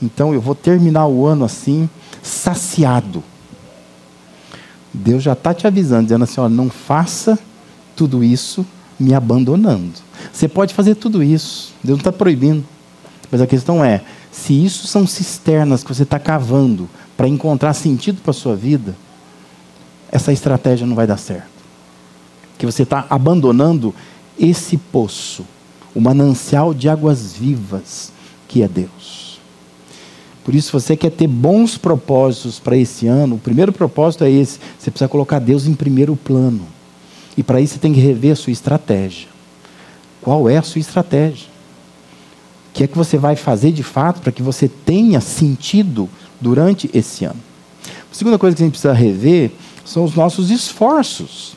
Então 0.01 0.33
eu 0.33 0.41
vou 0.41 0.55
terminar 0.55 1.07
o 1.07 1.25
ano 1.25 1.45
assim, 1.45 1.89
saciado. 2.21 3.23
Deus 4.93 5.21
já 5.21 5.33
está 5.33 5.53
te 5.53 5.67
avisando, 5.67 6.03
dizendo 6.03 6.23
assim: 6.23 6.41
ó, 6.41 6.49
não 6.49 6.69
faça 6.69 7.37
tudo 7.95 8.23
isso 8.23 8.65
me 8.99 9.13
abandonando. 9.13 10.06
Você 10.31 10.47
pode 10.47 10.73
fazer 10.73 10.95
tudo 10.95 11.23
isso, 11.23 11.73
Deus 11.83 11.97
não 11.97 12.01
está 12.01 12.11
proibindo. 12.11 12.63
Mas 13.31 13.41
a 13.41 13.47
questão 13.47 13.83
é: 13.83 14.01
se 14.31 14.53
isso 14.53 14.87
são 14.87 15.05
cisternas 15.05 15.83
que 15.83 15.93
você 15.93 16.03
está 16.03 16.19
cavando 16.19 16.89
para 17.15 17.27
encontrar 17.27 17.73
sentido 17.73 18.21
para 18.21 18.31
a 18.31 18.33
sua 18.33 18.55
vida, 18.55 18.95
essa 20.11 20.31
estratégia 20.31 20.87
não 20.87 20.95
vai 20.95 21.07
dar 21.07 21.17
certo 21.17 21.57
que 22.57 22.65
você 22.65 22.83
está 22.83 23.05
abandonando 23.09 23.93
esse 24.39 24.77
poço, 24.77 25.45
o 25.93 26.01
manancial 26.01 26.73
de 26.73 26.89
águas 26.89 27.33
vivas 27.33 28.11
que 28.47 28.63
é 28.63 28.67
Deus. 28.67 29.39
Por 30.43 30.55
isso, 30.55 30.71
você 30.71 30.95
quer 30.95 31.11
ter 31.11 31.27
bons 31.27 31.77
propósitos 31.77 32.57
para 32.57 32.77
esse 32.77 33.05
ano, 33.05 33.35
o 33.35 33.39
primeiro 33.39 33.73
propósito 33.73 34.23
é 34.23 34.31
esse: 34.31 34.59
você 34.79 34.89
precisa 34.89 35.09
colocar 35.09 35.39
Deus 35.39 35.67
em 35.67 35.73
primeiro 35.73 36.15
plano. 36.15 36.65
E 37.35 37.43
para 37.43 37.61
isso 37.61 37.73
você 37.73 37.79
tem 37.79 37.93
que 37.93 37.99
rever 37.99 38.31
a 38.31 38.35
sua 38.35 38.51
estratégia. 38.51 39.27
Qual 40.27 40.49
é 40.49 40.57
a 40.57 40.61
sua 40.61 40.81
estratégia? 40.81 41.47
O 42.69 42.73
que 42.73 42.83
é 42.83 42.87
que 42.87 42.97
você 42.97 43.17
vai 43.17 43.37
fazer 43.37 43.71
de 43.71 43.81
fato 43.81 44.19
para 44.19 44.29
que 44.29 44.43
você 44.43 44.67
tenha 44.67 45.21
sentido 45.21 46.09
durante 46.41 46.89
esse 46.93 47.23
ano? 47.23 47.39
A 48.11 48.13
segunda 48.13 48.37
coisa 48.37 48.53
que 48.53 48.61
a 48.61 48.65
gente 48.65 48.73
precisa 48.73 48.91
rever 48.91 49.51
são 49.85 50.03
os 50.03 50.15
nossos 50.15 50.51
esforços. 50.51 51.55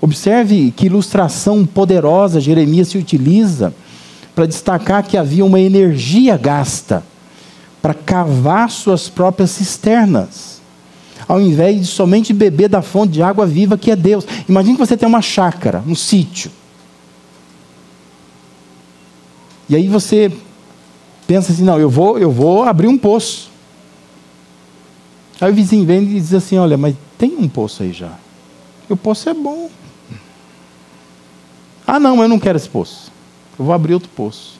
Observe 0.00 0.72
que 0.76 0.86
ilustração 0.86 1.64
poderosa 1.64 2.40
Jeremias 2.40 2.88
se 2.88 2.98
utiliza 2.98 3.72
para 4.34 4.44
destacar 4.44 5.04
que 5.04 5.16
havia 5.16 5.44
uma 5.44 5.60
energia 5.60 6.36
gasta 6.36 7.04
para 7.80 7.94
cavar 7.94 8.70
suas 8.70 9.08
próprias 9.08 9.52
cisternas, 9.52 10.60
ao 11.28 11.40
invés 11.40 11.78
de 11.78 11.86
somente 11.86 12.32
beber 12.32 12.68
da 12.68 12.82
fonte 12.82 13.12
de 13.12 13.22
água 13.22 13.46
viva 13.46 13.78
que 13.78 13.88
é 13.88 13.94
Deus. 13.94 14.26
Imagine 14.48 14.76
que 14.76 14.84
você 14.84 14.96
tem 14.96 15.08
uma 15.08 15.22
chácara, 15.22 15.80
um 15.86 15.94
sítio. 15.94 16.50
E 19.70 19.76
aí 19.76 19.86
você 19.86 20.32
pensa 21.28 21.52
assim: 21.52 21.62
não, 21.62 21.78
eu 21.78 21.88
vou, 21.88 22.18
eu 22.18 22.30
vou 22.30 22.64
abrir 22.64 22.88
um 22.88 22.98
poço. 22.98 23.48
Aí 25.40 25.50
o 25.50 25.54
vizinho 25.54 25.86
vem 25.86 26.02
e 26.02 26.06
diz 26.06 26.34
assim: 26.34 26.58
olha, 26.58 26.76
mas 26.76 26.96
tem 27.16 27.36
um 27.36 27.48
poço 27.48 27.84
aí 27.84 27.92
já. 27.92 28.10
E 28.88 28.92
o 28.92 28.96
poço 28.96 29.28
é 29.28 29.34
bom. 29.34 29.70
Ah, 31.86 32.00
não, 32.00 32.20
eu 32.20 32.28
não 32.28 32.38
quero 32.38 32.56
esse 32.56 32.68
poço. 32.68 33.12
Eu 33.56 33.64
vou 33.64 33.72
abrir 33.72 33.94
outro 33.94 34.08
poço. 34.08 34.58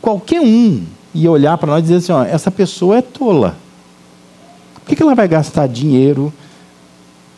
Qualquer 0.00 0.40
um 0.40 0.82
ia 1.12 1.30
olhar 1.30 1.58
para 1.58 1.72
nós 1.72 1.80
e 1.80 1.82
dizer 1.82 1.96
assim: 1.96 2.12
ó, 2.12 2.24
essa 2.24 2.50
pessoa 2.50 2.96
é 2.96 3.02
tola. 3.02 3.58
Por 4.76 4.86
que, 4.86 4.96
que 4.96 5.02
ela 5.02 5.14
vai 5.14 5.28
gastar 5.28 5.66
dinheiro, 5.66 6.32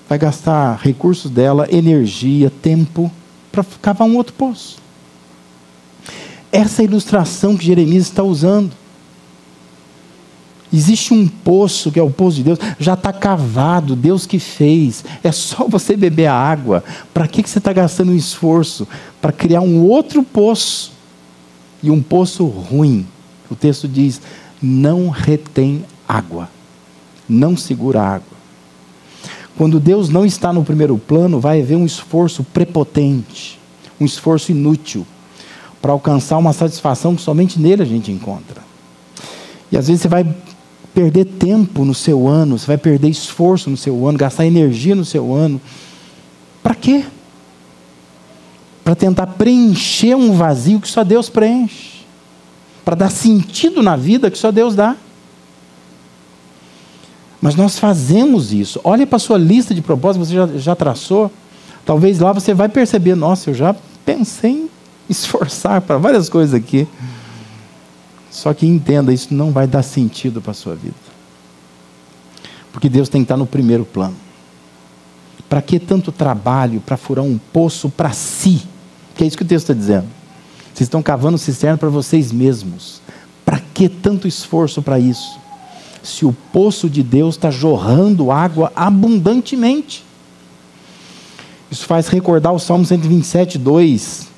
vai 0.09 0.19
gastar 0.19 0.77
recursos 0.77 1.29
dela, 1.29 1.67
energia, 1.69 2.49
tempo, 2.63 3.11
para 3.51 3.65
cavar 3.83 4.07
um 4.07 4.17
outro 4.17 4.35
poço? 4.35 4.87
Essa 6.51 6.83
ilustração 6.83 7.57
que 7.57 7.67
Jeremias 7.67 8.05
está 8.05 8.23
usando. 8.23 8.73
Existe 10.73 11.15
um 11.15 11.27
poço, 11.27 11.91
que 11.91 11.99
é 11.99 12.03
o 12.03 12.11
poço 12.11 12.37
de 12.37 12.43
Deus, 12.43 12.59
já 12.79 12.93
está 12.93 13.11
cavado, 13.11 13.97
Deus 13.97 14.27
que 14.27 14.39
fez. 14.39 15.03
É 15.25 15.33
só 15.33 15.67
você 15.67 15.97
beber 15.97 16.27
a 16.27 16.35
água. 16.35 16.85
Para 17.15 17.27
que, 17.27 17.43
que 17.43 17.49
você 17.49 17.59
está 17.59 17.73
gastando 17.73 18.13
um 18.13 18.17
esforço? 18.17 18.87
Para 19.21 19.33
criar 19.33 19.63
um 19.63 19.83
outro 19.83 20.23
poço. 20.23 20.93
E 21.83 21.91
um 21.91 22.03
poço 22.03 22.45
ruim. 22.45 23.07
O 23.51 23.55
texto 23.55 23.89
diz: 23.89 24.21
não 24.61 25.09
retém 25.09 25.85
água. 26.07 26.51
Não 27.29 27.57
segura 27.57 28.03
água. 28.03 28.39
Quando 29.57 29.81
Deus 29.81 30.09
não 30.09 30.25
está 30.25 30.53
no 30.53 30.65
primeiro 30.65 30.97
plano, 30.99 31.41
vai 31.41 31.61
haver 31.61 31.77
um 31.77 31.85
esforço 31.85 32.45
prepotente, 32.45 33.59
um 34.01 34.05
esforço 34.05 34.53
inútil, 34.53 35.05
para 35.81 35.93
alcançar 35.93 36.39
uma 36.39 36.53
satisfação 36.53 37.15
que 37.15 37.23
somente 37.23 37.59
nele 37.59 37.83
a 37.83 37.87
gente 37.87 38.11
encontra. 38.11 38.63
E 39.71 39.77
às 39.77 39.87
vezes 39.87 40.03
você 40.03 40.09
vai 40.09 40.27
perder 40.95 41.25
tempo 41.27 41.85
no 41.85 41.95
seu 41.95 42.27
ano, 42.27 42.59
você 42.59 42.67
vai 42.67 42.79
perder 42.79 43.09
esforço 43.09 43.71
no 43.71 43.77
seu 43.77 44.07
ano, 44.07 44.19
gastar 44.19 44.47
energia 44.47 44.95
no 44.95 45.05
seu 45.05 45.33
ano. 45.33 45.61
Para 46.63 46.75
quê? 46.75 47.05
Para 48.83 48.95
tentar 48.95 49.27
preencher 49.29 50.15
um 50.15 50.33
vazio 50.33 50.81
que 50.81 50.89
só 50.89 51.05
Deus 51.05 51.29
preenche. 51.29 51.99
Para 52.85 52.97
dar 52.97 53.11
sentido 53.11 53.83
na 53.83 53.97
vida 53.97 54.31
que 54.31 54.39
só 54.39 54.51
Deus 54.51 54.75
dá. 54.75 54.97
Mas 57.41 57.55
nós 57.55 57.79
fazemos 57.79 58.53
isso. 58.53 58.81
Olha 58.83 59.07
para 59.07 59.17
a 59.17 59.21
sua 59.21 59.39
lista 59.39 59.73
de 59.73 59.81
propósitos, 59.81 60.29
você 60.29 60.35
já, 60.35 60.47
já 60.59 60.75
traçou. 60.75 61.31
Talvez 61.85 62.19
lá 62.19 62.33
você 62.33 62.53
vai 62.53 62.69
perceber, 62.69 63.15
nossa, 63.15 63.51
eu 63.51 63.55
já 63.55 63.77
pensei 64.05 64.51
em 64.51 64.71
esforçar 65.11 65.81
para 65.81 65.99
várias 65.99 66.29
coisas 66.29 66.55
aqui. 66.55 66.87
Só 68.31 68.53
que 68.53 68.67
entenda, 68.67 69.13
isso 69.13 69.33
não 69.33 69.51
vai 69.51 69.67
dar 69.67 69.83
sentido 69.83 70.41
para 70.41 70.53
a 70.53 70.55
sua 70.55 70.75
vida. 70.75 70.95
Porque 72.73 72.89
Deus 72.89 73.09
tem 73.09 73.23
que 73.23 73.25
estar 73.25 73.37
no 73.37 73.47
primeiro 73.47 73.85
plano. 73.85 74.15
Para 75.49 75.63
que 75.63 75.79
tanto 75.79 76.13
trabalho 76.13 76.81
para 76.81 76.97
furar 76.97 77.25
um 77.25 77.39
poço 77.39 77.89
para 77.89 78.13
si? 78.13 78.63
Que 79.15 79.25
é 79.25 79.27
isso 79.27 79.37
que 79.37 79.43
o 79.43 79.47
texto 79.47 79.71
está 79.71 79.75
dizendo. 79.75 80.07
Vocês 80.75 80.87
estão 80.87 81.03
cavando 81.03 81.39
cisterna 81.39 81.79
para 81.79 81.89
vocês 81.89 82.31
mesmos. 82.31 83.01
Para 83.45 83.59
que 83.75 83.89
tanto 83.89 84.29
esforço 84.29 84.83
para 84.83 85.01
isso? 85.01 85.41
Se 86.03 86.25
o 86.25 86.33
poço 86.53 86.89
de 86.89 87.03
Deus 87.03 87.35
está 87.35 87.51
jorrando 87.51 88.31
água 88.31 88.71
abundantemente. 88.77 90.05
Isso 91.71 91.85
faz 91.85 92.09
recordar 92.09 92.53
o 92.53 92.59
Salmo 92.59 92.85
127, 92.85 93.59
2. 93.59 94.29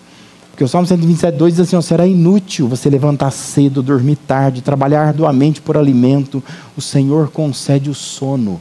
Porque 0.60 0.66
o 0.66 0.68
Salmo 0.68 0.86
127, 0.86 1.38
2 1.38 1.54
diz 1.54 1.60
assim: 1.60 1.80
será 1.80 2.06
inútil 2.06 2.68
você 2.68 2.90
levantar 2.90 3.30
cedo, 3.30 3.82
dormir 3.82 4.16
tarde, 4.16 4.60
trabalhar 4.60 5.06
arduamente 5.06 5.58
por 5.58 5.74
alimento. 5.74 6.44
O 6.76 6.82
Senhor 6.82 7.30
concede 7.30 7.88
o 7.88 7.94
sono 7.94 8.60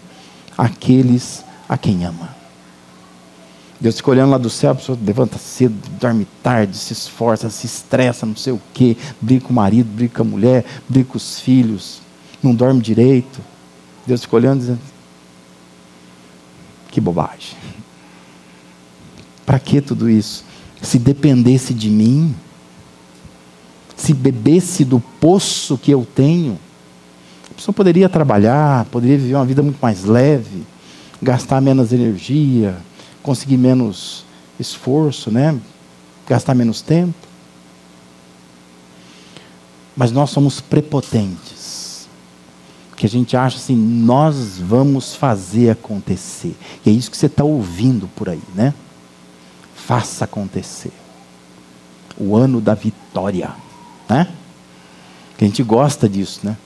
àqueles 0.58 1.44
a 1.68 1.78
quem 1.78 2.06
ama. 2.06 2.30
Deus 3.82 3.98
fica 3.98 4.12
olhando 4.12 4.32
lá 4.32 4.38
do 4.38 4.50
céu, 4.50 4.72
a 4.72 4.76
pessoa 4.76 4.98
levanta 5.06 5.38
cedo, 5.38 5.76
dorme 6.00 6.26
tarde, 6.42 6.78
se 6.78 6.94
esforça, 6.94 7.50
se 7.50 7.66
estressa, 7.66 8.26
não 8.26 8.38
sei 8.38 8.54
o 8.54 8.62
quê, 8.74 8.96
briga 9.20 9.48
com 9.48 9.52
o 9.52 9.56
marido, 9.58 9.90
briga 9.94 10.16
com 10.16 10.22
a 10.22 10.26
mulher, 10.26 10.64
briga 10.88 11.10
com 11.10 11.18
os 11.18 11.42
filhos, 11.42 12.02
não 12.42 12.56
dorme 12.56 12.80
direito. 12.80 13.42
Deus 14.08 14.22
fica 14.22 14.38
olhando 14.38 14.60
e 14.60 14.62
dizendo: 14.62 14.80
que 16.90 17.02
bobagem. 17.02 17.58
Para 19.46 19.60
que 19.60 19.82
tudo 19.82 20.10
isso? 20.10 20.48
Se 20.82 20.98
dependesse 20.98 21.74
de 21.74 21.90
mim, 21.90 22.36
se 23.96 24.14
bebesse 24.14 24.86
do 24.86 25.00
poço 25.20 25.78
que 25.78 25.92
eu 25.92 26.08
tenho, 26.16 26.58
a 27.52 27.54
pessoa 27.54 27.74
poderia 27.74 28.08
trabalhar, 28.08 28.86
poderia 28.86 29.18
viver 29.18 29.36
uma 29.36 29.46
vida 29.46 29.62
muito 29.62 29.80
mais 29.82 30.06
leve, 30.06 30.64
gastar 31.22 31.60
menos 31.60 31.92
energia, 31.92 32.78
conseguir 33.22 33.58
menos 33.58 34.24
esforço, 34.58 35.30
né? 35.30 35.60
gastar 36.30 36.54
menos 36.54 36.82
tempo. 36.82 37.28
Mas 39.98 40.12
nós 40.12 40.30
somos 40.30 40.62
prepotentes. 40.62 42.08
Que 42.96 43.06
a 43.06 43.10
gente 43.10 43.36
acha 43.36 43.58
assim, 43.58 43.76
nós 43.76 44.58
vamos 44.60 45.16
fazer 45.16 45.72
acontecer. 45.72 46.56
E 46.86 46.90
é 46.90 46.94
isso 46.94 47.10
que 47.10 47.18
você 47.18 47.26
está 47.26 47.44
ouvindo 47.44 48.08
por 48.16 48.30
aí, 48.30 48.42
né? 48.54 48.74
Faça 49.86 50.26
acontecer. 50.26 50.92
O 52.18 52.36
ano 52.36 52.60
da 52.60 52.74
vitória, 52.74 53.52
né? 54.08 54.28
Que 55.38 55.46
a 55.46 55.48
gente 55.48 55.64
gosta 55.64 56.08
disso, 56.08 56.42
né? 56.44 56.58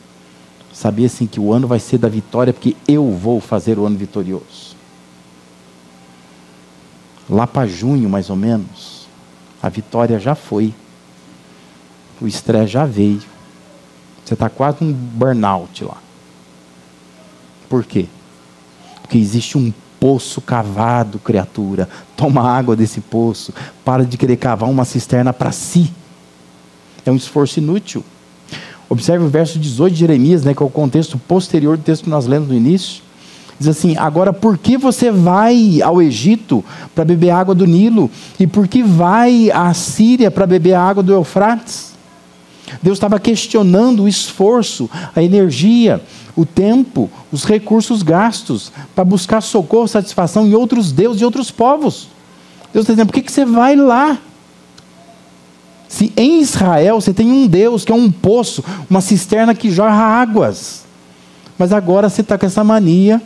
Saber 0.73 1.05
assim 1.05 1.27
que 1.27 1.39
o 1.39 1.53
ano 1.53 1.67
vai 1.67 1.79
ser 1.79 1.99
da 1.99 2.09
vitória 2.09 2.51
porque 2.51 2.75
eu 2.87 3.11
vou 3.11 3.39
fazer 3.39 3.77
o 3.77 3.85
ano 3.85 3.97
vitorioso 3.97 4.73
lá 7.29 7.47
para 7.47 7.67
junho 7.67 8.09
mais 8.09 8.29
ou 8.29 8.35
menos, 8.35 9.07
a 9.61 9.69
vitória 9.69 10.19
já 10.19 10.35
foi. 10.35 10.73
O 12.21 12.27
estresse 12.27 12.73
já 12.73 12.85
veio. 12.85 13.23
Você 14.23 14.33
está 14.33 14.49
quase 14.49 14.83
um 14.83 14.93
burnout 14.93 15.83
lá. 15.83 15.97
Por 17.67 17.83
quê? 17.83 18.07
Porque 19.01 19.17
existe 19.17 19.57
um 19.57 19.73
poço 20.03 20.41
cavado, 20.41 21.17
criatura. 21.17 21.87
Toma 22.17 22.41
água 22.41 22.75
desse 22.75 22.99
poço. 22.99 23.53
Para 23.85 24.03
de 24.03 24.17
querer 24.17 24.35
cavar 24.35 24.69
uma 24.69 24.83
cisterna 24.83 25.31
para 25.31 25.49
si. 25.53 25.89
É 27.05 27.09
um 27.09 27.15
esforço 27.15 27.59
inútil. 27.59 28.03
Observe 28.89 29.23
o 29.23 29.29
verso 29.29 29.57
18 29.57 29.93
de 29.93 29.99
Jeremias, 30.01 30.43
né, 30.43 30.53
que 30.53 30.61
é 30.61 30.65
o 30.65 30.69
contexto 30.69 31.17
posterior 31.17 31.77
do 31.77 31.83
texto 31.83 32.03
que 32.03 32.09
nós 32.09 32.25
lemos 32.25 32.49
no 32.49 32.53
início. 32.53 33.01
Diz 33.57 33.69
assim: 33.69 33.95
agora 33.95 34.33
por 34.33 34.57
que 34.57 34.77
você 34.77 35.09
vai 35.09 35.81
ao 35.81 36.01
Egito 36.01 36.65
para 36.93 37.05
beber 37.05 37.29
água 37.29 37.55
do 37.55 37.65
Nilo? 37.65 38.11
E 38.37 38.45
por 38.45 38.67
que 38.67 38.83
vai 38.83 39.49
à 39.51 39.73
Síria 39.73 40.29
para 40.29 40.45
beber 40.45 40.73
água 40.73 41.01
do 41.01 41.13
Eufrates? 41.13 41.92
Deus 42.81 42.97
estava 42.97 43.19
questionando 43.19 44.03
o 44.03 44.07
esforço, 44.07 44.89
a 45.15 45.21
energia, 45.21 46.01
o 46.35 46.45
tempo, 46.45 47.09
os 47.31 47.43
recursos 47.43 48.01
gastos 48.01 48.71
para 48.95 49.03
buscar 49.03 49.41
socorro, 49.41 49.87
satisfação 49.87 50.47
em 50.47 50.53
outros 50.53 50.91
deuses 50.91 51.21
e 51.21 51.25
outros 51.25 51.51
povos. 51.51 52.07
Deus 52.73 52.83
está 52.83 52.93
dizendo: 52.93 53.07
por 53.07 53.13
que, 53.13 53.21
que 53.21 53.31
você 53.31 53.45
vai 53.45 53.75
lá? 53.75 54.17
Se 55.87 56.11
em 56.17 56.41
Israel 56.41 56.99
você 56.99 57.13
tem 57.13 57.31
um 57.31 57.45
Deus 57.45 57.85
que 57.85 57.91
é 57.91 57.95
um 57.95 58.11
poço, 58.11 58.63
uma 58.89 58.99
cisterna 58.99 59.53
que 59.53 59.69
jorra 59.69 60.03
águas, 60.03 60.83
mas 61.57 61.71
agora 61.71 62.09
você 62.09 62.21
está 62.21 62.35
com 62.37 62.47
essa 62.47 62.63
mania 62.63 63.21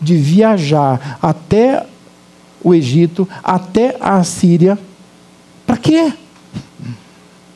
de 0.00 0.16
viajar 0.16 1.18
até 1.20 1.84
o 2.62 2.74
Egito, 2.74 3.28
até 3.44 3.96
a 4.00 4.24
Síria. 4.24 4.78
Para 5.66 5.76
quê? 5.76 6.12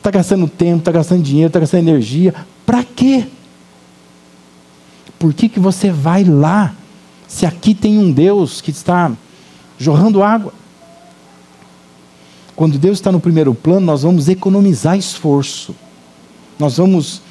Está 0.01 0.09
gastando 0.09 0.47
tempo, 0.47 0.79
está 0.79 0.91
gastando 0.91 1.21
dinheiro, 1.21 1.49
está 1.49 1.59
gastando 1.59 1.87
energia. 1.87 2.33
Para 2.65 2.83
quê? 2.83 3.27
Por 5.19 5.31
que, 5.31 5.47
que 5.47 5.59
você 5.59 5.91
vai 5.91 6.23
lá, 6.23 6.73
se 7.27 7.45
aqui 7.45 7.75
tem 7.75 7.99
um 7.99 8.11
Deus 8.11 8.61
que 8.61 8.71
está 8.71 9.11
jorrando 9.77 10.23
água? 10.23 10.51
Quando 12.55 12.79
Deus 12.79 12.97
está 12.97 13.11
no 13.11 13.19
primeiro 13.19 13.53
plano, 13.53 13.85
nós 13.85 14.01
vamos 14.01 14.27
economizar 14.27 14.97
esforço, 14.97 15.75
nós 16.57 16.77
vamos 16.77 17.21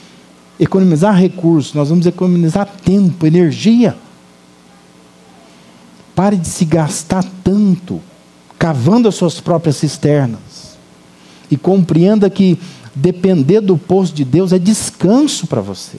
economizar 0.56 1.16
recursos, 1.16 1.74
nós 1.74 1.88
vamos 1.88 2.06
economizar 2.06 2.68
tempo, 2.84 3.26
energia. 3.26 3.96
Pare 6.14 6.36
de 6.36 6.46
se 6.46 6.64
gastar 6.64 7.24
tanto 7.42 8.00
cavando 8.56 9.08
as 9.08 9.16
suas 9.16 9.40
próprias 9.40 9.74
cisternas. 9.74 10.49
E 11.50 11.56
compreenda 11.56 12.30
que 12.30 12.58
depender 12.94 13.60
do 13.60 13.76
poço 13.76 14.14
de 14.14 14.24
Deus 14.24 14.52
é 14.52 14.58
descanso 14.58 15.46
para 15.46 15.60
você. 15.60 15.98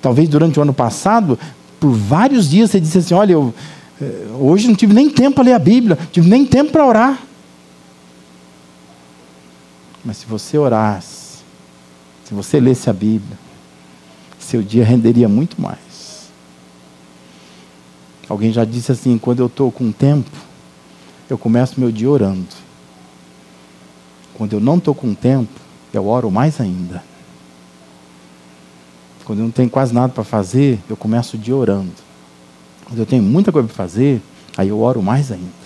Talvez 0.00 0.28
durante 0.28 0.58
o 0.58 0.62
ano 0.62 0.74
passado, 0.74 1.38
por 1.80 1.92
vários 1.92 2.48
dias 2.48 2.70
você 2.70 2.80
disse 2.80 2.98
assim: 2.98 3.14
Olha, 3.14 3.32
eu, 3.32 3.54
eh, 4.00 4.26
hoje 4.38 4.68
não 4.68 4.74
tive 4.74 4.92
nem 4.92 5.08
tempo 5.08 5.36
para 5.36 5.44
ler 5.44 5.52
a 5.52 5.58
Bíblia, 5.58 5.96
não 5.98 6.06
tive 6.06 6.28
nem 6.28 6.44
tempo 6.44 6.72
para 6.72 6.86
orar. 6.86 7.22
Mas 10.04 10.18
se 10.18 10.26
você 10.26 10.58
orasse, 10.58 11.38
se 12.24 12.34
você 12.34 12.60
lesse 12.60 12.90
a 12.90 12.92
Bíblia, 12.92 13.38
seu 14.38 14.62
dia 14.62 14.84
renderia 14.84 15.28
muito 15.28 15.60
mais. 15.60 16.28
Alguém 18.28 18.52
já 18.52 18.64
disse 18.64 18.92
assim: 18.92 19.16
quando 19.18 19.40
eu 19.40 19.46
estou 19.46 19.72
com 19.72 19.90
tempo, 19.90 20.30
eu 21.28 21.38
começo 21.38 21.80
meu 21.80 21.90
dia 21.90 22.10
orando. 22.10 22.63
Quando 24.34 24.54
eu 24.54 24.60
não 24.60 24.78
estou 24.78 24.94
com 24.94 25.14
tempo, 25.14 25.60
eu 25.92 26.06
oro 26.06 26.30
mais 26.30 26.60
ainda. 26.60 27.02
Quando 29.24 29.38
eu 29.38 29.44
não 29.44 29.52
tenho 29.52 29.70
quase 29.70 29.94
nada 29.94 30.12
para 30.12 30.24
fazer, 30.24 30.78
eu 30.88 30.96
começo 30.96 31.36
o 31.36 31.38
dia 31.38 31.56
orando. 31.56 31.92
Quando 32.84 32.98
eu 32.98 33.06
tenho 33.06 33.22
muita 33.22 33.50
coisa 33.50 33.66
para 33.66 33.76
fazer, 33.76 34.20
aí 34.56 34.68
eu 34.68 34.80
oro 34.80 35.02
mais 35.02 35.32
ainda. 35.32 35.64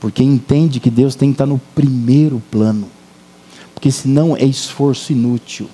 Porque 0.00 0.22
entende 0.22 0.80
que 0.80 0.90
Deus 0.90 1.14
tem 1.14 1.30
que 1.30 1.34
estar 1.34 1.46
no 1.46 1.58
primeiro 1.74 2.42
plano. 2.50 2.88
Porque 3.74 3.90
senão 3.90 4.36
é 4.36 4.44
esforço 4.44 5.12
inútil. 5.12 5.68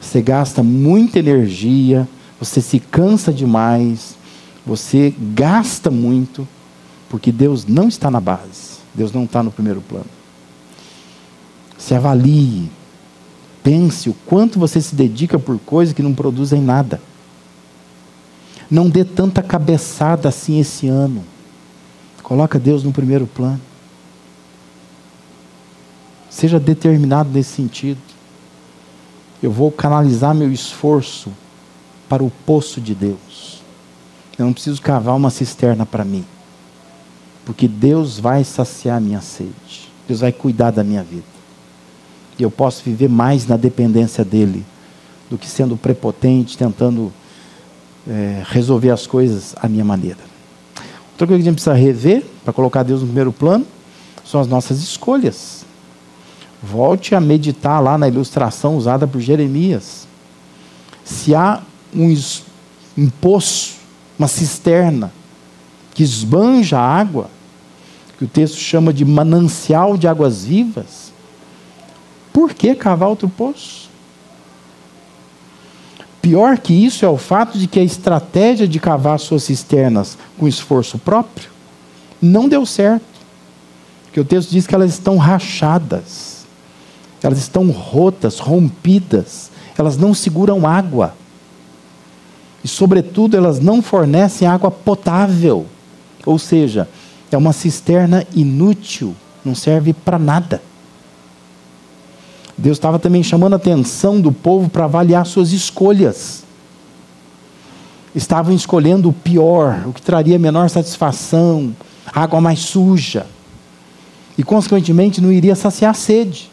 Você 0.00 0.22
gasta 0.22 0.62
muita 0.62 1.18
energia, 1.18 2.08
você 2.38 2.60
se 2.60 2.78
cansa 2.78 3.32
demais, 3.32 4.14
você 4.64 5.12
gasta 5.34 5.90
muito, 5.90 6.46
porque 7.08 7.32
Deus 7.32 7.66
não 7.66 7.88
está 7.88 8.10
na 8.10 8.20
base, 8.20 8.78
Deus 8.94 9.12
não 9.12 9.24
está 9.24 9.42
no 9.42 9.50
primeiro 9.50 9.80
plano. 9.80 10.15
Se 11.78 11.94
avalie, 11.94 12.70
pense 13.62 14.08
o 14.08 14.14
quanto 14.26 14.58
você 14.58 14.80
se 14.80 14.94
dedica 14.94 15.38
por 15.38 15.58
coisas 15.58 15.94
que 15.94 16.02
não 16.02 16.14
produzem 16.14 16.60
nada. 16.60 17.00
Não 18.70 18.88
dê 18.88 19.04
tanta 19.04 19.42
cabeçada 19.42 20.28
assim 20.28 20.58
esse 20.58 20.88
ano. 20.88 21.24
Coloca 22.22 22.58
Deus 22.58 22.82
no 22.82 22.92
primeiro 22.92 23.26
plano. 23.26 23.60
Seja 26.28 26.58
determinado 26.58 27.30
nesse 27.30 27.50
sentido. 27.50 28.00
Eu 29.42 29.52
vou 29.52 29.70
canalizar 29.70 30.34
meu 30.34 30.50
esforço 30.50 31.30
para 32.08 32.24
o 32.24 32.30
poço 32.44 32.80
de 32.80 32.94
Deus. 32.94 33.62
Eu 34.38 34.46
não 34.46 34.52
preciso 34.52 34.82
cavar 34.82 35.14
uma 35.14 35.30
cisterna 35.30 35.86
para 35.86 36.04
mim. 36.04 36.24
Porque 37.44 37.68
Deus 37.68 38.18
vai 38.18 38.42
saciar 38.42 38.96
a 38.96 39.00
minha 39.00 39.20
sede. 39.20 39.88
Deus 40.08 40.20
vai 40.20 40.32
cuidar 40.32 40.72
da 40.72 40.82
minha 40.82 41.02
vida. 41.02 41.35
E 42.38 42.42
eu 42.42 42.50
posso 42.50 42.82
viver 42.82 43.08
mais 43.08 43.46
na 43.46 43.56
dependência 43.56 44.24
dEle 44.24 44.64
do 45.30 45.38
que 45.38 45.48
sendo 45.48 45.76
prepotente, 45.76 46.56
tentando 46.56 47.12
é, 48.08 48.42
resolver 48.46 48.90
as 48.90 49.06
coisas 49.06 49.54
à 49.60 49.68
minha 49.68 49.84
maneira. 49.84 50.18
Outra 51.12 51.26
coisa 51.26 51.42
que 51.42 51.48
a 51.48 51.50
gente 51.50 51.54
precisa 51.54 51.74
rever, 51.74 52.24
para 52.44 52.52
colocar 52.52 52.82
Deus 52.82 53.00
no 53.00 53.06
primeiro 53.06 53.32
plano, 53.32 53.66
são 54.24 54.40
as 54.40 54.46
nossas 54.46 54.82
escolhas. 54.82 55.64
Volte 56.62 57.14
a 57.14 57.20
meditar 57.20 57.82
lá 57.82 57.96
na 57.96 58.08
ilustração 58.08 58.76
usada 58.76 59.06
por 59.06 59.20
Jeremias. 59.20 60.06
Se 61.04 61.34
há 61.34 61.62
um, 61.94 62.14
um 62.98 63.08
poço, 63.08 63.74
uma 64.18 64.28
cisterna, 64.28 65.12
que 65.94 66.02
esbanja 66.02 66.78
água, 66.78 67.30
que 68.18 68.24
o 68.24 68.28
texto 68.28 68.56
chama 68.56 68.92
de 68.92 69.04
manancial 69.04 69.96
de 69.96 70.06
águas 70.06 70.44
vivas, 70.44 71.05
por 72.36 72.52
que 72.52 72.74
cavar 72.74 73.08
outro 73.08 73.30
poço? 73.30 73.88
Pior 76.20 76.58
que 76.58 76.74
isso 76.74 77.02
é 77.02 77.08
o 77.08 77.16
fato 77.16 77.58
de 77.58 77.66
que 77.66 77.80
a 77.80 77.82
estratégia 77.82 78.68
de 78.68 78.78
cavar 78.78 79.18
suas 79.18 79.44
cisternas 79.44 80.18
com 80.36 80.46
esforço 80.46 80.98
próprio 80.98 81.48
não 82.20 82.46
deu 82.46 82.66
certo. 82.66 83.06
Porque 84.04 84.20
o 84.20 84.24
texto 84.24 84.50
diz 84.50 84.66
que 84.66 84.74
elas 84.74 84.90
estão 84.90 85.16
rachadas, 85.16 86.44
elas 87.22 87.38
estão 87.38 87.70
rotas, 87.70 88.38
rompidas, 88.38 89.50
elas 89.78 89.96
não 89.96 90.12
seguram 90.12 90.66
água. 90.66 91.14
E, 92.62 92.68
sobretudo, 92.68 93.34
elas 93.34 93.60
não 93.60 93.80
fornecem 93.80 94.46
água 94.46 94.70
potável. 94.70 95.64
Ou 96.26 96.38
seja, 96.38 96.86
é 97.30 97.36
uma 97.38 97.54
cisterna 97.54 98.26
inútil, 98.34 99.16
não 99.42 99.54
serve 99.54 99.94
para 99.94 100.18
nada. 100.18 100.60
Deus 102.58 102.78
estava 102.78 102.98
também 102.98 103.22
chamando 103.22 103.52
a 103.52 103.56
atenção 103.56 104.20
do 104.20 104.32
povo 104.32 104.70
para 104.70 104.84
avaliar 104.84 105.26
suas 105.26 105.52
escolhas. 105.52 106.42
Estavam 108.14 108.54
escolhendo 108.54 109.10
o 109.10 109.12
pior, 109.12 109.82
o 109.86 109.92
que 109.92 110.00
traria 110.00 110.38
menor 110.38 110.70
satisfação, 110.70 111.76
água 112.06 112.40
mais 112.40 112.60
suja. 112.60 113.26
E, 114.38 114.42
consequentemente, 114.42 115.20
não 115.20 115.30
iria 115.30 115.54
saciar 115.54 115.90
a 115.90 115.94
sede. 115.94 116.50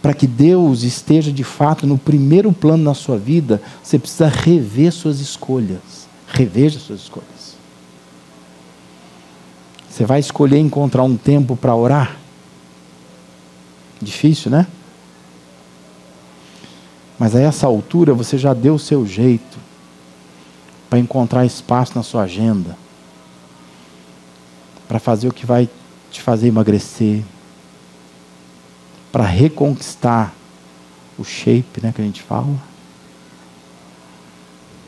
Para 0.00 0.14
que 0.14 0.26
Deus 0.26 0.82
esteja 0.82 1.30
de 1.30 1.44
fato 1.44 1.86
no 1.86 1.98
primeiro 1.98 2.50
plano 2.50 2.82
na 2.82 2.94
sua 2.94 3.18
vida, 3.18 3.60
você 3.82 3.98
precisa 3.98 4.26
rever 4.26 4.90
suas 4.90 5.20
escolhas. 5.20 6.08
Reveja 6.26 6.78
suas 6.78 7.00
escolhas. 7.00 7.56
Você 9.88 10.06
vai 10.06 10.18
escolher 10.18 10.58
encontrar 10.58 11.02
um 11.02 11.16
tempo 11.16 11.54
para 11.54 11.76
orar? 11.76 12.21
Difícil, 14.02 14.50
né? 14.50 14.66
Mas 17.18 17.36
a 17.36 17.40
essa 17.40 17.68
altura 17.68 18.12
você 18.12 18.36
já 18.36 18.52
deu 18.52 18.74
o 18.74 18.78
seu 18.78 19.06
jeito 19.06 19.56
para 20.90 20.98
encontrar 20.98 21.46
espaço 21.46 21.92
na 21.94 22.02
sua 22.02 22.22
agenda, 22.24 22.76
para 24.88 24.98
fazer 24.98 25.28
o 25.28 25.32
que 25.32 25.46
vai 25.46 25.70
te 26.10 26.20
fazer 26.20 26.48
emagrecer, 26.48 27.22
para 29.12 29.24
reconquistar 29.24 30.34
o 31.16 31.24
shape, 31.24 31.80
né, 31.80 31.92
que 31.94 32.02
a 32.02 32.04
gente 32.04 32.22
fala. 32.22 32.56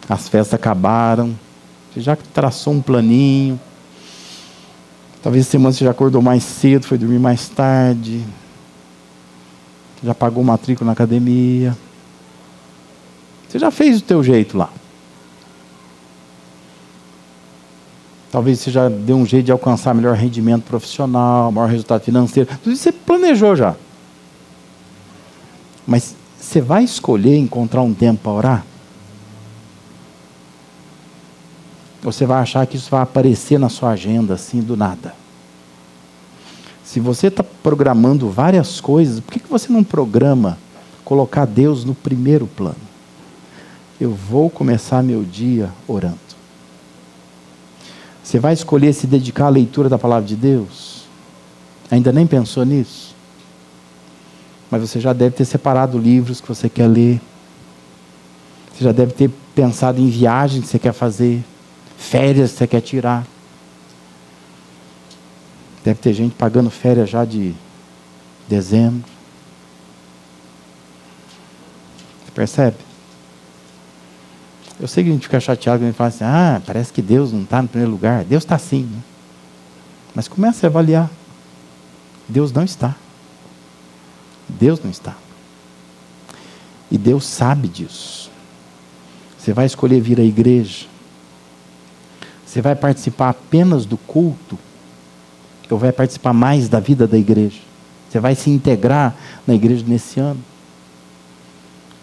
As 0.09 0.29
festas 0.29 0.55
acabaram, 0.55 1.39
você 1.93 2.01
já 2.01 2.17
traçou 2.17 2.73
um 2.73 2.83
planinho. 2.83 3.59
Talvez 5.23 5.47
semana 5.47 5.73
você 5.73 5.85
já 5.85 5.93
acordou 5.93 6.21
mais 6.21 6.43
cedo, 6.43 6.85
foi 6.85 6.99
dormir 6.99 7.19
mais 7.19 7.49
tarde, 7.49 8.25
já 10.05 10.15
pagou 10.15 10.45
matrícula 10.45 10.87
na 10.87 10.93
academia. 10.93 11.77
Você 13.49 13.59
já 13.59 13.71
fez 13.71 13.99
o 13.99 14.03
teu 14.03 14.23
jeito 14.23 14.59
lá. 14.59 14.71
Talvez 18.31 18.59
você 18.59 18.71
já 18.71 18.89
deu 18.89 19.17
um 19.17 19.25
jeito 19.25 19.47
de 19.47 19.53
alcançar 19.53 19.95
melhor 19.95 20.17
rendimento 20.17 20.65
profissional, 20.65 21.53
maior 21.53 21.69
resultado 21.69 22.03
financeiro. 22.03 22.51
Tudo 22.63 22.73
isso 22.73 22.83
você 22.83 22.93
planejou 22.93 23.55
já. 23.55 23.77
Mas 25.87 26.17
você 26.37 26.61
vai 26.61 26.83
escolher 26.83 27.37
encontrar 27.37 27.83
um 27.83 27.95
tempo 27.95 28.23
para 28.23 28.33
orar? 28.33 28.67
Ou 32.05 32.13
você 32.13 32.27
vai 32.27 32.43
achar 32.43 32.67
que 32.67 32.77
isso 32.77 32.91
vai 32.91 33.03
aparecer 33.03 33.59
na 33.59 33.69
sua 33.69 33.91
agenda 33.91 34.35
assim 34.35 34.61
do 34.61 34.77
nada? 34.77 35.15
Se 36.95 37.01
você 37.01 37.27
está 37.27 37.43
programando 37.43 38.31
várias 38.31 38.81
coisas, 38.81 39.19
por 39.19 39.33
que, 39.33 39.41
que 39.41 39.51
você 39.51 39.73
não 39.73 39.83
programa 39.83 40.57
colocar 41.05 41.45
Deus 41.45 41.85
no 41.85 41.93
primeiro 41.93 42.47
plano? 42.47 42.77
Eu 44.01 44.13
vou 44.15 44.49
começar 44.49 45.03
meu 45.03 45.25
dia 45.25 45.71
orando. 45.89 46.21
Você 48.23 48.39
vai 48.39 48.55
escolher 48.55 48.93
se 48.93 49.09
dedicar 49.09 49.47
à 49.47 49.49
leitura 49.49 49.89
da 49.89 49.99
palavra 49.99 50.25
de 50.25 50.37
Deus? 50.37 51.03
Ainda 51.91 52.13
nem 52.13 52.29
pensou 52.29 52.65
nisso? 52.65 53.13
Mas 54.71 54.81
você 54.89 55.01
já 55.01 55.13
deve 55.13 55.35
ter 55.35 55.47
separado 55.47 55.99
livros 55.99 56.41
que 56.41 56.47
você 56.47 56.69
quer 56.69 56.87
ler. 56.87 57.21
Você 58.73 58.85
já 58.85 58.93
deve 58.93 59.11
ter 59.15 59.33
pensado 59.53 60.01
em 60.01 60.09
viagens 60.09 60.67
que 60.67 60.71
você 60.71 60.79
quer 60.79 60.93
fazer, 60.93 61.43
férias 61.99 62.53
que 62.53 62.59
você 62.59 62.67
quer 62.69 62.83
tirar. 62.83 63.34
Deve 65.85 66.01
ter 66.01 66.15
gente 66.15 66.35
pagando 66.35 66.71
férias 66.71 67.11
já 67.11 67.27
de 67.27 67.55
dezembro. 68.49 69.05
Você 72.25 72.31
percebe? 72.33 72.79
Eu 74.81 74.89
sei 74.89 75.05
que 75.05 75.11
a 75.11 75.13
gente 75.13 75.25
fica 75.25 75.39
chateado 75.39 75.81
quando 75.81 75.91
a 75.91 75.93
fala 75.93 76.09
assim, 76.09 76.25
ah, 76.25 76.63
parece 76.65 76.91
que 76.91 77.03
Deus 77.03 77.33
não 77.33 77.43
está 77.43 77.61
no 77.61 77.69
primeiro 77.69 77.93
lugar. 77.93 78.25
Deus 78.25 78.43
está 78.43 78.57
sim. 78.59 78.89
Né? 78.91 79.03
Mas 80.15 80.27
comece 80.27 80.65
a 80.65 80.71
avaliar. 80.71 81.11
Deus 82.27 82.51
não 82.51 82.65
está. 82.65 82.97
Deus 84.49 84.83
não 84.83 84.91
está. 84.91 85.15
E 86.91 86.97
Deus 86.97 87.27
sabe 87.27 87.69
disso. 87.69 88.31
Você 89.39 89.53
vai 89.53 89.67
escolher 89.67 90.01
vir 90.01 90.19
à 90.19 90.25
igreja. 90.25 90.87
Você 92.47 92.63
vai 92.63 92.75
participar 92.75 93.29
apenas 93.29 93.85
do 93.85 93.99
culto 93.99 94.59
ou 95.71 95.79
vai 95.79 95.93
participar 95.93 96.33
mais 96.33 96.69
da 96.69 96.81
vida 96.81 97.07
da 97.07 97.17
igreja? 97.17 97.61
Você 98.09 98.21
vai 98.21 98.35
se 98.35 98.51
integrar 98.51 99.17
na 99.47 99.55
igreja 99.55 99.85
nesse 99.87 100.21
ano? 100.21 100.41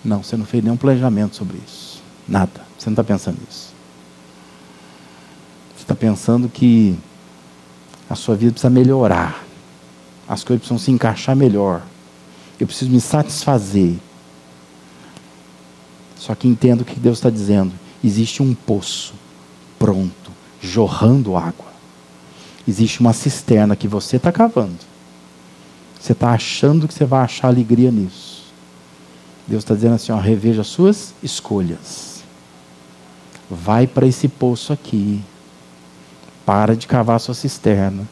Não, 0.03 0.23
você 0.23 0.35
não 0.35 0.45
fez 0.45 0.63
nenhum 0.63 0.77
planejamento 0.77 1.35
sobre 1.35 1.57
isso. 1.65 2.01
Nada. 2.27 2.61
Você 2.77 2.89
não 2.89 2.93
está 2.93 3.03
pensando 3.03 3.37
nisso. 3.39 3.71
Você 5.75 5.83
está 5.83 5.95
pensando 5.95 6.49
que 6.49 6.97
a 8.09 8.15
sua 8.15 8.35
vida 8.35 8.51
precisa 8.51 8.69
melhorar. 8.69 9.43
As 10.27 10.43
coisas 10.43 10.61
precisam 10.61 10.79
se 10.79 10.91
encaixar 10.91 11.35
melhor. 11.35 11.81
Eu 12.59 12.67
preciso 12.67 12.91
me 12.91 12.99
satisfazer. 12.99 13.95
Só 16.17 16.35
que 16.35 16.47
entendo 16.47 16.81
o 16.81 16.85
que 16.85 16.99
Deus 16.99 17.19
está 17.19 17.29
dizendo. 17.29 17.71
Existe 18.03 18.41
um 18.41 18.53
poço 18.53 19.13
pronto, 19.77 20.31
jorrando 20.61 21.37
água 21.37 21.70
existe 22.67 22.99
uma 22.99 23.13
cisterna 23.13 23.75
que 23.75 23.87
você 23.87 24.17
está 24.17 24.31
cavando. 24.31 24.77
Você 25.99 26.13
está 26.13 26.31
achando 26.31 26.87
que 26.87 26.93
você 26.93 27.05
vai 27.05 27.21
achar 27.23 27.47
alegria 27.47 27.91
nisso. 27.91 28.41
Deus 29.47 29.63
está 29.63 29.75
dizendo 29.75 29.95
assim: 29.95 30.11
ó, 30.11 30.17
reveja 30.17 30.61
as 30.61 30.67
suas 30.67 31.13
escolhas. 31.21 32.23
Vai 33.49 33.85
para 33.85 34.07
esse 34.07 34.27
poço 34.27 34.73
aqui. 34.73 35.21
Para 36.45 36.75
de 36.75 36.87
cavar 36.87 37.19
sua 37.19 37.35
cisterna. 37.35 38.07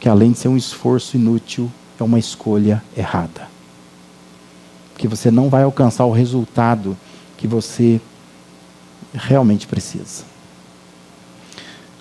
Que 0.00 0.08
além 0.08 0.32
de 0.32 0.38
ser 0.38 0.48
um 0.48 0.56
esforço 0.56 1.16
inútil, 1.16 1.70
é 1.98 2.02
uma 2.02 2.18
escolha 2.18 2.82
errada. 2.96 3.48
Que 4.96 5.06
você 5.06 5.30
não 5.30 5.48
vai 5.48 5.62
alcançar 5.62 6.04
o 6.06 6.12
resultado 6.12 6.96
que 7.36 7.46
você 7.46 8.00
realmente 9.14 9.66
precisa. 9.66 10.29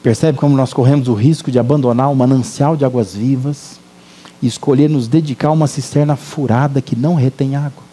Percebe 0.01 0.37
como 0.37 0.55
nós 0.55 0.73
corremos 0.73 1.07
o 1.07 1.13
risco 1.13 1.51
de 1.51 1.59
abandonar 1.59 2.09
o 2.09 2.15
manancial 2.15 2.77
de 2.77 2.85
águas 2.85 3.13
vivas 3.13 3.79
e 4.41 4.47
escolher 4.47 4.89
nos 4.89 5.07
dedicar 5.07 5.49
a 5.49 5.51
uma 5.51 5.67
cisterna 5.67 6.15
furada 6.15 6.81
que 6.81 6.95
não 6.95 7.15
retém 7.15 7.55
água? 7.55 7.83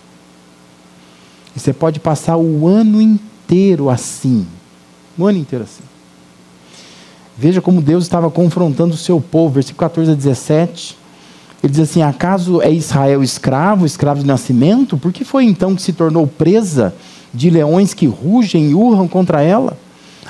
E 1.54 1.60
você 1.60 1.72
pode 1.72 1.98
passar 1.98 2.36
o 2.36 2.68
ano 2.68 3.00
inteiro 3.00 3.90
assim. 3.90 4.46
O 5.18 5.24
ano 5.26 5.38
inteiro 5.38 5.64
assim. 5.64 5.82
Veja 7.36 7.60
como 7.60 7.82
Deus 7.82 8.04
estava 8.04 8.30
confrontando 8.30 8.94
o 8.94 8.98
seu 8.98 9.20
povo, 9.20 9.54
versículo 9.54 9.80
14 9.80 10.12
a 10.12 10.14
17. 10.14 10.96
Ele 11.62 11.72
diz 11.72 11.80
assim: 11.80 12.02
Acaso 12.02 12.62
é 12.62 12.70
Israel 12.70 13.22
escravo, 13.22 13.84
escravo 13.84 14.20
de 14.20 14.26
nascimento? 14.26 14.96
Por 14.96 15.12
que 15.12 15.24
foi 15.24 15.44
então 15.44 15.74
que 15.74 15.82
se 15.82 15.92
tornou 15.92 16.26
presa 16.26 16.94
de 17.34 17.50
leões 17.50 17.92
que 17.92 18.06
rugem 18.06 18.70
e 18.70 18.74
urram 18.74 19.08
contra 19.08 19.42
ela? 19.42 19.76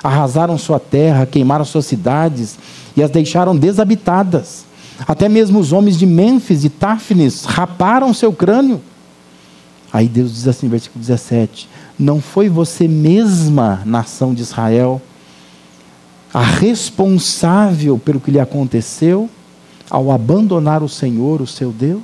Arrasaram 0.06 0.56
sua 0.56 0.78
terra, 0.78 1.26
queimaram 1.26 1.64
suas 1.64 1.86
cidades 1.86 2.58
e 2.96 3.02
as 3.02 3.10
deixaram 3.10 3.56
desabitadas. 3.56 4.64
Até 5.06 5.28
mesmo 5.28 5.58
os 5.58 5.72
homens 5.72 5.98
de 5.98 6.06
Mênfis 6.06 6.64
e 6.64 6.70
Táfnis 6.70 7.44
raparam 7.44 8.14
seu 8.14 8.32
crânio. 8.32 8.80
Aí 9.92 10.08
Deus 10.08 10.32
diz 10.32 10.48
assim, 10.48 10.68
versículo 10.68 11.00
17: 11.00 11.68
Não 11.98 12.20
foi 12.20 12.48
você 12.48 12.88
mesma, 12.88 13.82
nação 13.84 14.32
de 14.32 14.42
Israel, 14.42 15.00
a 16.32 16.42
responsável 16.42 17.98
pelo 17.98 18.20
que 18.20 18.30
lhe 18.30 18.40
aconteceu 18.40 19.28
ao 19.90 20.10
abandonar 20.10 20.82
o 20.82 20.88
Senhor, 20.88 21.40
o 21.42 21.46
seu 21.46 21.70
Deus? 21.72 22.02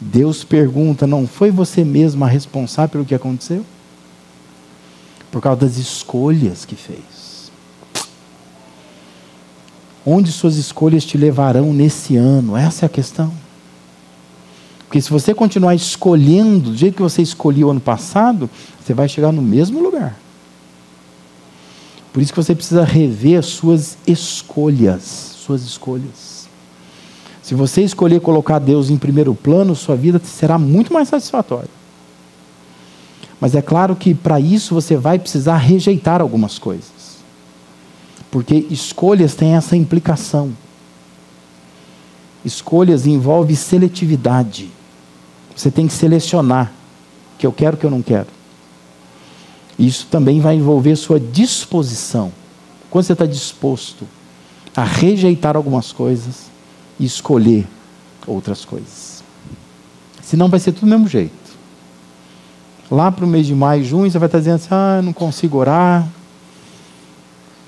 Deus 0.00 0.44
pergunta: 0.44 1.06
não 1.06 1.26
foi 1.26 1.50
você 1.50 1.84
mesma 1.84 2.28
responsável 2.28 2.90
pelo 2.90 3.04
que 3.04 3.14
aconteceu? 3.14 3.64
Por 5.30 5.42
causa 5.42 5.60
das 5.60 5.76
escolhas 5.76 6.64
que 6.64 6.74
fez. 6.74 7.50
Onde 10.04 10.32
suas 10.32 10.56
escolhas 10.56 11.04
te 11.04 11.18
levarão 11.18 11.72
nesse 11.72 12.16
ano? 12.16 12.56
Essa 12.56 12.84
é 12.84 12.86
a 12.86 12.90
questão. 12.90 13.32
Porque 14.88 15.02
se 15.02 15.10
você 15.10 15.34
continuar 15.34 15.74
escolhendo 15.74 16.70
do 16.70 16.76
jeito 16.76 16.96
que 16.96 17.02
você 17.02 17.20
escolheu 17.20 17.70
ano 17.70 17.80
passado, 17.80 18.48
você 18.82 18.94
vai 18.94 19.06
chegar 19.06 19.30
no 19.30 19.42
mesmo 19.42 19.82
lugar. 19.82 20.18
Por 22.10 22.22
isso 22.22 22.32
que 22.32 22.42
você 22.42 22.54
precisa 22.54 22.84
rever 22.84 23.38
as 23.38 23.46
suas 23.46 23.98
escolhas, 24.06 25.02
suas 25.02 25.62
escolhas. 25.62 26.48
Se 27.42 27.54
você 27.54 27.82
escolher 27.82 28.20
colocar 28.20 28.58
Deus 28.58 28.88
em 28.88 28.96
primeiro 28.96 29.34
plano, 29.34 29.76
sua 29.76 29.94
vida 29.94 30.20
será 30.24 30.58
muito 30.58 30.92
mais 30.92 31.08
satisfatória. 31.08 31.77
Mas 33.40 33.54
é 33.54 33.62
claro 33.62 33.94
que 33.94 34.14
para 34.14 34.40
isso 34.40 34.74
você 34.74 34.96
vai 34.96 35.18
precisar 35.18 35.56
rejeitar 35.58 36.20
algumas 36.20 36.58
coisas. 36.58 37.18
Porque 38.30 38.66
escolhas 38.70 39.34
têm 39.34 39.54
essa 39.54 39.76
implicação. 39.76 40.52
Escolhas 42.44 43.06
envolvem 43.06 43.54
seletividade. 43.54 44.70
Você 45.54 45.70
tem 45.70 45.86
que 45.86 45.92
selecionar 45.92 46.72
o 47.34 47.38
que 47.38 47.46
eu 47.46 47.52
quero 47.52 47.76
o 47.76 47.78
que 47.78 47.86
eu 47.86 47.90
não 47.90 48.02
quero. 48.02 48.28
Isso 49.78 50.06
também 50.10 50.40
vai 50.40 50.56
envolver 50.56 50.96
sua 50.96 51.20
disposição. 51.20 52.32
Quando 52.90 53.04
você 53.04 53.12
está 53.12 53.26
disposto 53.26 54.06
a 54.74 54.84
rejeitar 54.84 55.56
algumas 55.56 55.92
coisas 55.92 56.46
e 56.98 57.04
escolher 57.04 57.66
outras 58.26 58.64
coisas. 58.64 59.22
Senão 60.22 60.48
vai 60.48 60.60
ser 60.60 60.72
tudo 60.72 60.84
do 60.84 60.90
mesmo 60.90 61.08
jeito. 61.08 61.47
Lá 62.90 63.12
para 63.12 63.24
o 63.24 63.28
mês 63.28 63.46
de 63.46 63.54
maio, 63.54 63.84
junho, 63.84 64.10
você 64.10 64.18
vai 64.18 64.28
estar 64.28 64.38
dizendo 64.38 64.56
assim: 64.56 64.68
ah, 64.70 65.00
não 65.02 65.12
consigo 65.12 65.58
orar, 65.58 66.08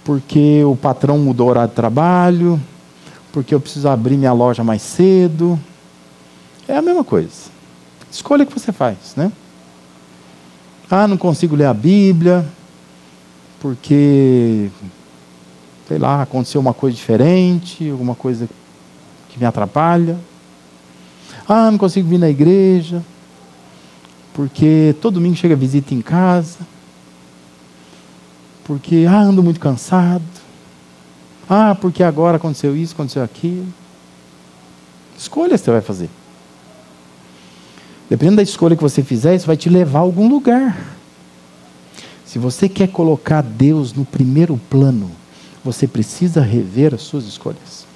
porque 0.02 0.64
o 0.64 0.74
patrão 0.74 1.18
mudou 1.18 1.48
o 1.48 1.50
horário 1.50 1.68
de 1.68 1.76
trabalho, 1.76 2.60
porque 3.30 3.54
eu 3.54 3.60
preciso 3.60 3.88
abrir 3.88 4.16
minha 4.16 4.32
loja 4.32 4.64
mais 4.64 4.80
cedo. 4.80 5.60
É 6.66 6.76
a 6.76 6.82
mesma 6.82 7.04
coisa. 7.04 7.50
Escolha 8.10 8.46
que 8.46 8.52
você 8.52 8.72
faz, 8.72 9.14
né? 9.16 9.30
Ah, 10.90 11.06
não 11.06 11.16
consigo 11.16 11.54
ler 11.54 11.66
a 11.66 11.74
Bíblia, 11.74 12.44
porque, 13.60 14.70
sei 15.86 15.98
lá, 15.98 16.22
aconteceu 16.22 16.60
uma 16.60 16.74
coisa 16.74 16.96
diferente, 16.96 17.88
alguma 17.90 18.14
coisa 18.14 18.48
que 19.28 19.38
me 19.38 19.44
atrapalha. 19.44 20.18
Ah, 21.46 21.70
não 21.70 21.78
consigo 21.78 22.08
vir 22.08 22.18
na 22.18 22.28
igreja, 22.28 23.04
porque 24.32 24.94
todo 25.00 25.14
domingo 25.14 25.36
chega 25.36 25.56
visita 25.56 25.94
em 25.94 26.00
casa. 26.00 26.58
Porque, 28.64 29.06
ah, 29.08 29.22
ando 29.22 29.42
muito 29.42 29.58
cansado. 29.58 30.22
Ah, 31.48 31.74
porque 31.74 32.02
agora 32.02 32.36
aconteceu 32.36 32.76
isso, 32.76 32.94
aconteceu 32.94 33.22
aquilo. 33.22 33.66
Escolha 35.18 35.58
você 35.58 35.70
vai 35.70 35.80
fazer. 35.80 36.08
Dependendo 38.08 38.36
da 38.36 38.42
escolha 38.42 38.76
que 38.76 38.82
você 38.82 39.02
fizer, 39.02 39.34
isso 39.34 39.46
vai 39.46 39.56
te 39.56 39.68
levar 39.68 39.98
a 39.98 40.02
algum 40.02 40.28
lugar. 40.28 40.76
Se 42.24 42.38
você 42.38 42.68
quer 42.68 42.88
colocar 42.88 43.42
Deus 43.42 43.92
no 43.92 44.04
primeiro 44.04 44.56
plano, 44.70 45.10
você 45.64 45.86
precisa 45.86 46.40
rever 46.40 46.94
as 46.94 47.02
suas 47.02 47.24
escolhas. 47.24 47.89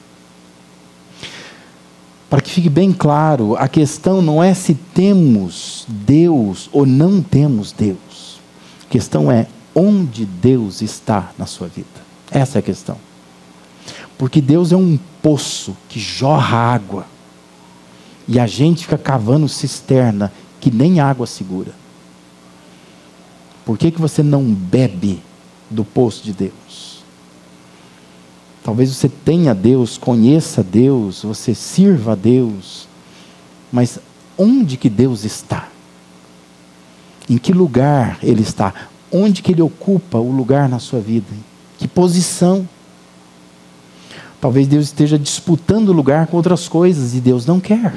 Para 2.35 2.43
que 2.43 2.51
fique 2.51 2.69
bem 2.69 2.93
claro, 2.93 3.55
a 3.55 3.69
questão 3.69 4.21
não 4.21 4.43
é 4.43 4.53
se 4.55 4.75
temos 4.75 5.87
Deus 5.89 6.69
ou 6.73 6.85
não 6.85 7.23
temos 7.23 7.71
Deus. 7.71 8.41
A 8.85 8.91
questão 8.91 9.31
é 9.31 9.47
onde 9.73 10.27
Deus 10.27 10.83
está 10.83 11.31
na 11.39 11.47
sua 11.47 11.69
vida. 11.69 11.87
Essa 12.33 12.59
é 12.59 12.61
a 12.61 12.63
questão. 12.63 12.99
Porque 14.19 14.41
Deus 14.41 14.73
é 14.73 14.77
um 14.77 14.99
poço 15.23 15.77
que 15.89 16.01
jorra 16.01 16.57
água. 16.57 17.07
E 18.27 18.41
a 18.41 18.49
gente 18.49 18.83
fica 18.83 18.99
cavando 18.99 19.49
cisterna 19.49 20.33
que 20.61 20.73
nem 20.73 20.99
água 20.99 21.29
segura. 21.29 21.71
Por 23.65 23.79
que, 23.79 23.93
que 23.93 24.01
você 24.01 24.25
não 24.25 24.43
bebe 24.43 25.23
do 25.71 25.85
poço 25.85 26.25
de 26.25 26.33
Deus? 26.33 26.94
Talvez 28.65 28.89
você 28.89 29.11
tenha 29.11 29.55
Deus, 29.55 29.99
conheça 29.99 30.63
Deus, 30.63 31.23
você 31.23 31.55
sirva 31.55 32.13
a 32.13 32.15
Deus, 32.15 32.89
mas 33.71 33.99
onde 34.39 34.79
que 34.79 34.89
Deus 34.89 35.23
está? 35.23 35.69
Em 37.29 37.37
que 37.37 37.53
lugar 37.53 38.19
Ele 38.23 38.41
está? 38.41 38.73
Onde 39.13 39.43
que 39.43 39.53
Ele 39.53 39.61
ocupa 39.61 40.17
o 40.17 40.33
lugar 40.33 40.67
na 40.67 40.79
sua 40.79 40.99
vida? 40.99 41.27
Que 41.77 41.87
posição? 41.87 42.67
Talvez 44.41 44.67
Deus 44.67 44.87
esteja 44.87 45.19
disputando 45.19 45.93
lugar 45.93 46.27
com 46.27 46.39
outras 46.39 46.67
coisas 46.67 47.15
e 47.15 47.21
Deus 47.21 47.45
não 47.45 47.61
quer. 47.61 47.95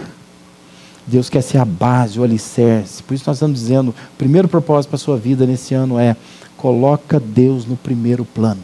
Deus 1.08 1.30
quer 1.30 1.42
ser 1.42 1.60
a 1.60 1.66
base, 1.66 2.20
o 2.20 2.24
alicerce. 2.24 3.02
Por 3.04 3.14
isso 3.14 3.24
nós 3.26 3.38
estamos 3.38 3.58
dizendo, 3.58 3.92
o 3.92 4.18
primeiro 4.18 4.50
propósito 4.50 4.90
para 4.90 4.98
a 4.98 5.00
sua 5.00 5.18
vida 5.18 5.46
nesse 5.46 5.74
ano 5.74 5.98
é 5.98 6.14
coloca 6.58 7.22
Deus 7.22 7.66
no 7.66 7.78
primeiro 7.78 8.26
plano. 8.26 8.62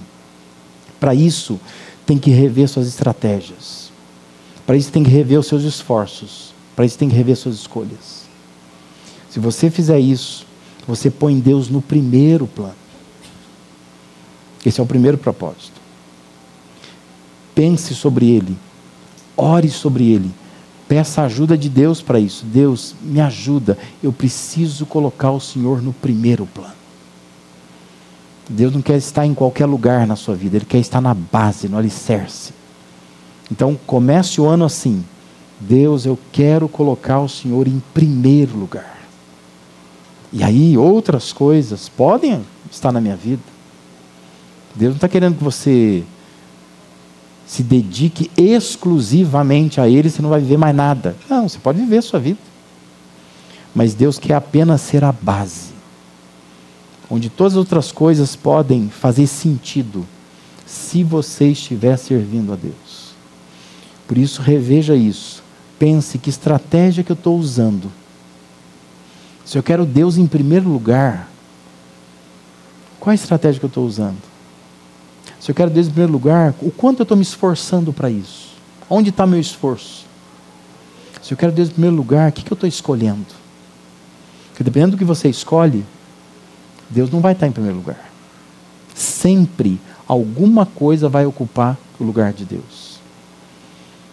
Para 1.00 1.16
isso, 1.16 1.60
tem 2.06 2.18
que 2.18 2.30
rever 2.30 2.68
suas 2.68 2.88
estratégias. 2.88 3.92
Para 4.66 4.78
isso 4.78 4.92
tem 4.92 5.04
que 5.04 5.10
rever 5.10 5.39
os 5.39 5.48
seus 5.48 5.63
esforços. 5.63 6.54
Para 6.76 6.86
isso 6.86 6.98
tem 6.98 7.10
que 7.10 7.16
rever 7.16 7.36
suas 7.36 7.56
escolhas. 7.56 8.24
Se 9.30 9.39
você 9.39 9.70
fizer 9.70 10.00
isso, 10.00 10.46
você 10.88 11.10
põe 11.10 11.39
Deus 11.39 11.70
no 11.70 11.82
primeiro 11.82 12.48
plano. 12.48 12.76
Esse 14.66 14.80
é 14.80 14.84
o 14.84 14.88
primeiro 14.88 15.18
propósito. 15.18 15.82
Pense 17.54 17.94
sobre 17.94 18.30
ele. 18.30 18.58
Ore 19.36 19.70
sobre 19.70 20.12
ele 20.12 20.32
Peça 20.94 21.22
a 21.22 21.26
ajuda 21.26 21.58
de 21.58 21.70
Deus 21.70 22.02
para 22.02 22.20
isso. 22.20 22.46
Deus, 22.46 22.94
me 23.02 23.20
ajuda. 23.20 23.78
Eu 24.02 24.12
preciso 24.13 24.86
colocar 24.86 25.32
o 25.32 25.39
Senhor 25.39 25.82
no 25.82 25.94
primeiro 25.94 26.46
plano. 26.46 26.83
Deus 28.50 28.74
não 28.74 28.82
quer 28.82 28.98
estar 28.98 29.26
em 29.26 29.34
qualquer 29.34 29.66
lugar 29.66 30.06
na 30.06 30.16
sua 30.16 30.36
vida, 30.36 30.58
Ele 30.58 30.66
quer 30.66 30.80
estar 30.80 31.00
na 31.00 31.14
base, 31.14 31.70
no 31.70 31.78
alicerce. 31.78 32.54
Então, 33.52 33.78
comece 33.86 34.42
o 34.42 34.46
ano 34.46 34.66
assim. 34.66 35.04
Deus, 35.60 36.06
eu 36.06 36.18
quero 36.32 36.68
colocar 36.68 37.20
o 37.20 37.30
Senhor 37.30 37.68
em 37.68 37.82
primeiro 37.94 38.58
lugar. 38.58 38.98
E 40.32 40.44
aí, 40.44 40.78
outras 40.78 41.32
coisas 41.32 41.88
podem 41.88 42.44
estar 42.72 42.92
na 42.92 43.00
minha 43.00 43.16
vida. 43.16 43.44
Deus 44.76 44.92
não 44.92 44.96
está 44.96 45.08
querendo 45.08 45.38
que 45.38 45.44
você 45.44 46.04
se 47.46 47.62
dedique 47.62 48.32
exclusivamente 48.36 49.80
a 49.80 49.88
Ele, 49.88 50.10
você 50.10 50.22
não 50.22 50.30
vai 50.30 50.40
viver 50.40 50.58
mais 50.58 50.76
nada. 50.76 51.16
Não, 51.30 51.48
você 51.48 51.60
pode 51.60 51.80
viver 51.80 51.98
a 51.98 52.02
sua 52.02 52.20
vida. 52.20 52.40
Mas 53.76 53.94
Deus 53.94 54.18
quer 54.18 54.34
apenas 54.34 54.82
ser 54.82 55.04
a 55.04 55.12
base, 55.12 55.73
onde 57.10 57.30
todas 57.30 57.54
as 57.54 57.58
outras 57.58 57.92
coisas 57.92 58.36
podem 58.36 58.89
fazer 58.89 59.28
sentido, 59.28 60.06
se 60.66 61.04
você 61.04 61.50
estiver 61.50 61.98
servindo 61.98 62.54
a 62.54 62.56
Deus. 62.56 63.13
Por 64.08 64.18
isso, 64.18 64.42
reveja 64.42 64.96
isso. 64.96 65.44
Pense 65.78 66.18
que 66.18 66.30
estratégia 66.30 67.04
que 67.04 67.12
eu 67.12 67.16
estou 67.16 67.38
usando. 67.38 67.92
Se 69.46 69.58
eu 69.58 69.63
quero 69.63 69.86
Deus 69.86 70.18
em 70.18 70.26
primeiro 70.26 70.70
lugar, 70.70 71.30
qual 73.00 73.12
a 73.12 73.16
estratégia 73.16 73.60
que 73.60 73.66
eu 73.66 73.70
estou 73.70 73.86
usando? 73.86 74.18
Se 75.39 75.52
eu 75.52 75.56
quero 75.56 75.70
Deus 75.70 75.88
em 75.88 75.92
primeiro 75.92 76.13
lugar, 76.13 76.54
o 76.62 76.72
quanto 76.72 77.00
eu 77.00 77.04
estou 77.04 77.18
me 77.18 77.24
esforçando 77.24 77.92
para 77.92 78.10
isso? 78.10 78.54
Onde 78.89 79.10
está 79.10 79.28
meu 79.28 79.39
esforço? 79.39 80.06
Se 81.22 81.34
eu 81.34 81.38
quero 81.38 81.52
Deus 81.52 81.70
em 81.70 81.74
primeiro 81.74 81.96
lugar, 81.96 82.30
o 82.30 82.34
que, 82.34 82.44
que 82.44 82.52
eu 82.52 82.56
estou 82.56 82.68
escolhendo? 82.68 83.26
Porque 84.50 84.63
dependendo 84.63 84.92
do 84.92 84.98
que 84.98 85.04
você 85.04 85.30
escolhe, 85.30 85.86
Deus 86.94 87.10
não 87.10 87.20
vai 87.20 87.34
estar 87.34 87.48
em 87.48 87.52
primeiro 87.52 87.78
lugar. 87.78 88.12
Sempre 88.94 89.80
alguma 90.08 90.66
coisa 90.66 91.10
vai 91.10 91.26
ocupar 91.26 91.78
o 92.00 92.04
lugar 92.04 92.32
de 92.32 92.46
Deus. 92.46 93.00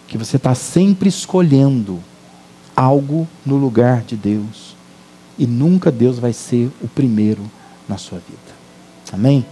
Que 0.09 0.17
você 0.17 0.37
está 0.37 0.55
sempre 0.55 1.09
escolhendo 1.09 2.01
algo 2.75 3.29
no 3.45 3.57
lugar 3.57 4.03
de 4.03 4.17
Deus. 4.17 4.75
E 5.39 5.47
nunca 5.47 5.91
Deus 5.91 6.19
vai 6.19 6.33
ser 6.33 6.71
o 6.81 6.89
primeiro 6.89 7.43
na 7.89 7.99
sua 7.99 8.19
vida. 8.19 8.61
Amém? 9.13 9.45